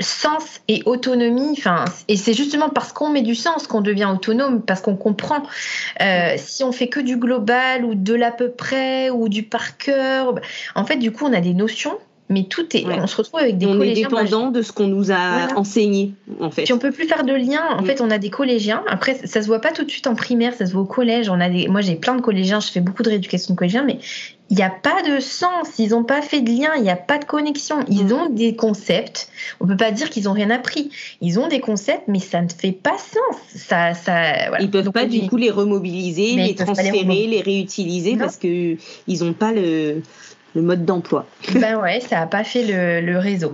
[0.00, 1.54] sens et autonomie.
[1.56, 5.42] Enfin, et c'est justement parce qu'on met du sens qu'on devient autonome, parce qu'on comprend.
[6.00, 9.76] Euh, si on fait que du global ou de l'à peu près ou du par
[9.76, 10.34] cœur,
[10.74, 11.98] en fait, du coup, on a des notions
[12.30, 14.86] mais tout est on se retrouve avec des on collégiens est dépendant de ce qu'on
[14.86, 16.64] nous a enseigné en fait.
[16.64, 17.62] Puis on peut plus faire de lien.
[17.70, 17.86] En mm.
[17.86, 18.82] fait on a des collégiens.
[18.88, 21.28] Après ça se voit pas tout de suite en primaire ça se voit au collège.
[21.28, 23.84] On a des moi j'ai plein de collégiens je fais beaucoup de rééducation de collégiens
[23.84, 23.98] mais
[24.50, 26.96] il n'y a pas de sens, ils n'ont pas fait de lien, il n'y a
[26.96, 27.76] pas de connexion.
[27.88, 28.12] Ils mm.
[28.12, 29.28] ont des concepts,
[29.60, 30.90] on ne peut pas dire qu'ils n'ont rien appris.
[31.20, 33.36] Ils ont des concepts, mais ça ne fait pas sens.
[33.54, 38.36] Ça, ça, Ils ne peuvent pas du coup les remobiliser, les transférer, les, réutiliser parce
[38.36, 40.02] qu'ils n'ont pas le,
[40.54, 41.26] le mode d'emploi.
[41.54, 43.52] Ben ouais, ça n'a pas fait le, le réseau.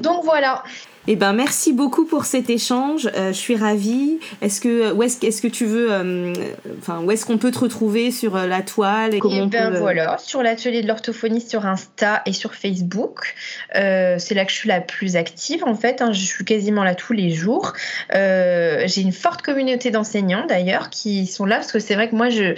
[0.00, 0.62] Donc voilà.
[1.08, 3.10] Eh ben merci beaucoup pour cet échange.
[3.16, 4.20] Euh, je suis ravie.
[4.40, 6.32] Est-ce que où est-ce, est-ce que tu veux, euh,
[6.78, 9.70] enfin où est-ce qu'on peut te retrouver sur euh, la toile et comment eh ben
[9.70, 13.34] voilà, sur l'atelier de l'orthophonie sur Insta et sur Facebook.
[13.74, 16.02] c'est là que je suis la plus active en fait.
[16.02, 16.12] Hein.
[16.12, 17.72] je suis quasiment là tous les jours.
[18.12, 22.30] j'ai une forte communauté d'enseignants d'ailleurs qui sont là parce que c'est vrai que moi
[22.30, 22.54] je,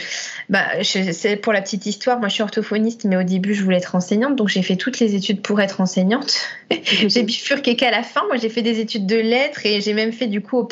[0.51, 2.19] bah, c'est pour la petite histoire.
[2.19, 5.01] Moi je suis orthophoniste, mais au début je voulais être enseignante, donc j'ai fait toutes
[5.01, 6.37] les études pour être enseignante.
[6.85, 10.27] j'ai bifurqué qu'à la fin j'ai fait des études de lettres et j'ai même fait
[10.27, 10.67] du coup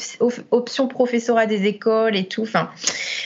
[0.50, 2.42] option professorat des écoles et tout.
[2.42, 2.70] Enfin,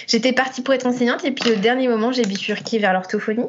[0.07, 3.47] j'étais partie pour être enseignante et puis au dernier moment, j'ai bifurqué vers l'orthophonie.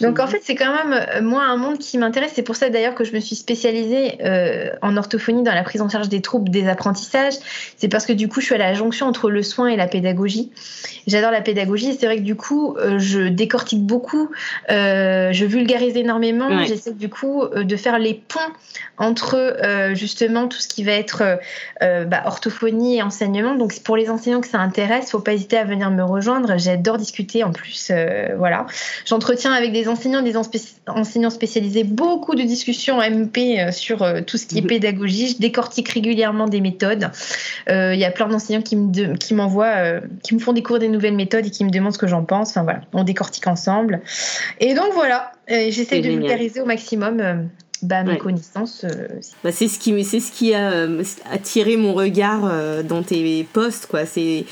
[0.00, 2.32] Donc en fait, c'est quand même euh, moi un monde qui m'intéresse.
[2.34, 5.80] C'est pour ça d'ailleurs que je me suis spécialisée euh, en orthophonie dans la prise
[5.80, 7.34] en charge des troubles des apprentissages.
[7.76, 9.86] C'est parce que du coup, je suis à la jonction entre le soin et la
[9.86, 10.50] pédagogie.
[11.06, 11.96] J'adore la pédagogie.
[11.98, 14.30] C'est vrai que du coup, euh, je décortique beaucoup,
[14.68, 16.64] je vulgarise énormément.
[16.64, 18.40] J'essaie du coup de faire les ponts
[18.98, 21.36] entre justement tout ce qui va être euh,
[21.82, 23.54] euh, bah, orthophonie et enseignement.
[23.54, 26.58] Donc pour les enseignants que ça intéresse, faut pas hésiter à venir me rejoindre.
[26.58, 27.88] J'adore discuter en plus.
[27.90, 28.66] Euh, voilà,
[29.04, 30.36] j'entretiens avec des enseignants, des
[30.86, 34.68] enseignants spécialisés beaucoup de discussions MP sur tout ce qui est mhm.
[34.68, 35.28] pédagogie.
[35.28, 37.10] Je décortique régulièrement des méthodes.
[37.68, 41.16] Il y a plein d'enseignants qui me qui m'envoient, qui me font découvrir des nouvelles
[41.16, 42.50] méthodes et qui me demandent ce que j'en pense.
[42.50, 44.00] Enfin voilà, on décortique ensemble.
[44.60, 47.48] Et donc voilà, j'essaie de vulgariser au maximum
[47.82, 48.84] bah, mes connaissances.
[48.84, 49.08] Euh,
[49.44, 53.46] bah, c'est ce qui, c'est ce qui a euh, attiré mon regard euh, dans tes
[53.52, 54.06] posts, quoi.
[54.06, 54.44] C'est,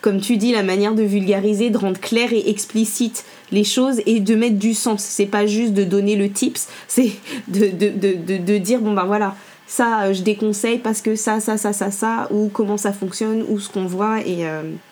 [0.00, 4.20] comme tu dis, la manière de vulgariser, de rendre clair et explicite les choses et
[4.20, 5.02] de mettre du sens.
[5.02, 7.10] C'est pas juste de donner le tips, c'est
[7.48, 9.34] de, de, de, de, dire, bon ben voilà,
[9.66, 13.60] ça je déconseille parce que ça, ça, ça, ça, ça, ou comment ça fonctionne, ou
[13.60, 14.46] ce qu'on voit, et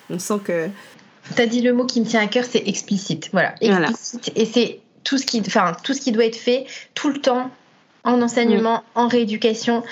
[0.09, 0.67] on sent que...
[1.35, 3.29] Tu as dit le mot qui me tient à cœur, c'est explicite.
[3.31, 4.31] Voilà, explicite.
[4.35, 7.51] Et c'est tout ce qui, enfin, tout ce qui doit être fait tout le temps
[8.03, 9.83] en enseignement, en rééducation,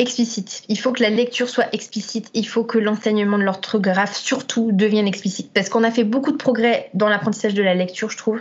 [0.00, 0.62] explicite.
[0.68, 2.30] Il faut que la lecture soit explicite.
[2.34, 5.52] Il faut que l'enseignement de l'orthographe, surtout, devienne explicite.
[5.52, 8.40] Parce qu'on a fait beaucoup de progrès dans l'apprentissage de la lecture, je trouve.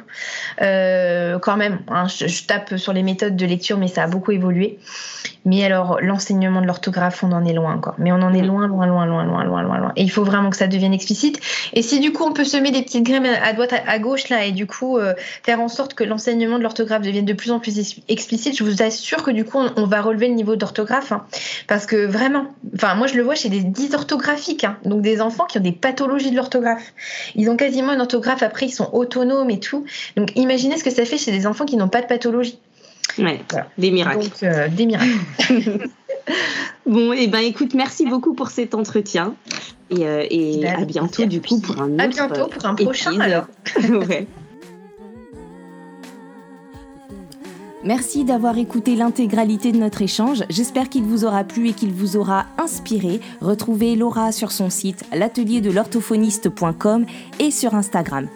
[0.61, 4.31] Euh, quand même, hein, je, tape sur les méthodes de lecture, mais ça a beaucoup
[4.31, 4.79] évolué.
[5.45, 7.95] Mais alors, l'enseignement de l'orthographe, on en est loin encore.
[7.97, 9.91] Mais on en est loin, loin, loin, loin, loin, loin, loin, loin.
[9.95, 11.39] Et il faut vraiment que ça devienne explicite.
[11.73, 14.45] Et si du coup, on peut semer des petites graines à droite, à gauche, là,
[14.45, 17.59] et du coup, euh, faire en sorte que l'enseignement de l'orthographe devienne de plus en
[17.59, 21.11] plus explicite, je vous assure que du coup, on, va relever le niveau d'orthographe.
[21.11, 21.25] Hein.
[21.67, 24.63] Parce que vraiment, enfin, moi, je le vois chez des dysorthographiques.
[24.63, 24.77] Hein.
[24.85, 26.93] donc, des enfants qui ont des pathologies de l'orthographe.
[27.35, 29.85] Ils ont quasiment une orthographe, après, ils sont autonomes et tout.
[30.15, 32.59] Donc, imaginez ce que ça fait chez des enfants qui n'ont pas de pathologie.
[33.17, 33.41] Ouais,
[33.77, 34.23] des miracles.
[34.23, 35.09] Donc, euh, des miracles.
[36.85, 39.35] bon, et eh ben écoute, merci beaucoup pour cet entretien.
[39.89, 42.75] Et, euh, et bah, à bientôt, du coup, pour un autre À bientôt pour un
[42.75, 43.45] prochain, alors.
[44.07, 44.27] ouais.
[47.81, 50.43] Merci d'avoir écouté l'intégralité de notre échange.
[50.49, 53.21] J'espère qu'il vous aura plu et qu'il vous aura inspiré.
[53.39, 57.05] Retrouvez Laura sur son site l'atelier de l'orthophoniste.com
[57.39, 58.27] et sur Instagram.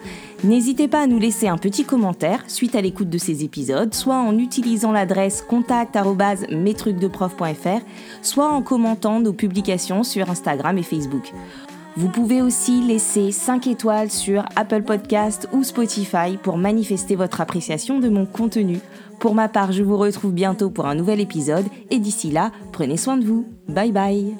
[0.44, 4.16] N'hésitez pas à nous laisser un petit commentaire suite à l'écoute de ces épisodes, soit
[4.16, 7.82] en utilisant l'adresse contact@metrucdeprof.fr,
[8.22, 11.34] soit en commentant nos publications sur Instagram et Facebook.
[11.96, 18.00] Vous pouvez aussi laisser 5 étoiles sur Apple Podcast ou Spotify pour manifester votre appréciation
[18.00, 18.80] de mon contenu.
[19.18, 22.96] Pour ma part, je vous retrouve bientôt pour un nouvel épisode et d'ici là, prenez
[22.96, 23.46] soin de vous.
[23.68, 24.36] Bye bye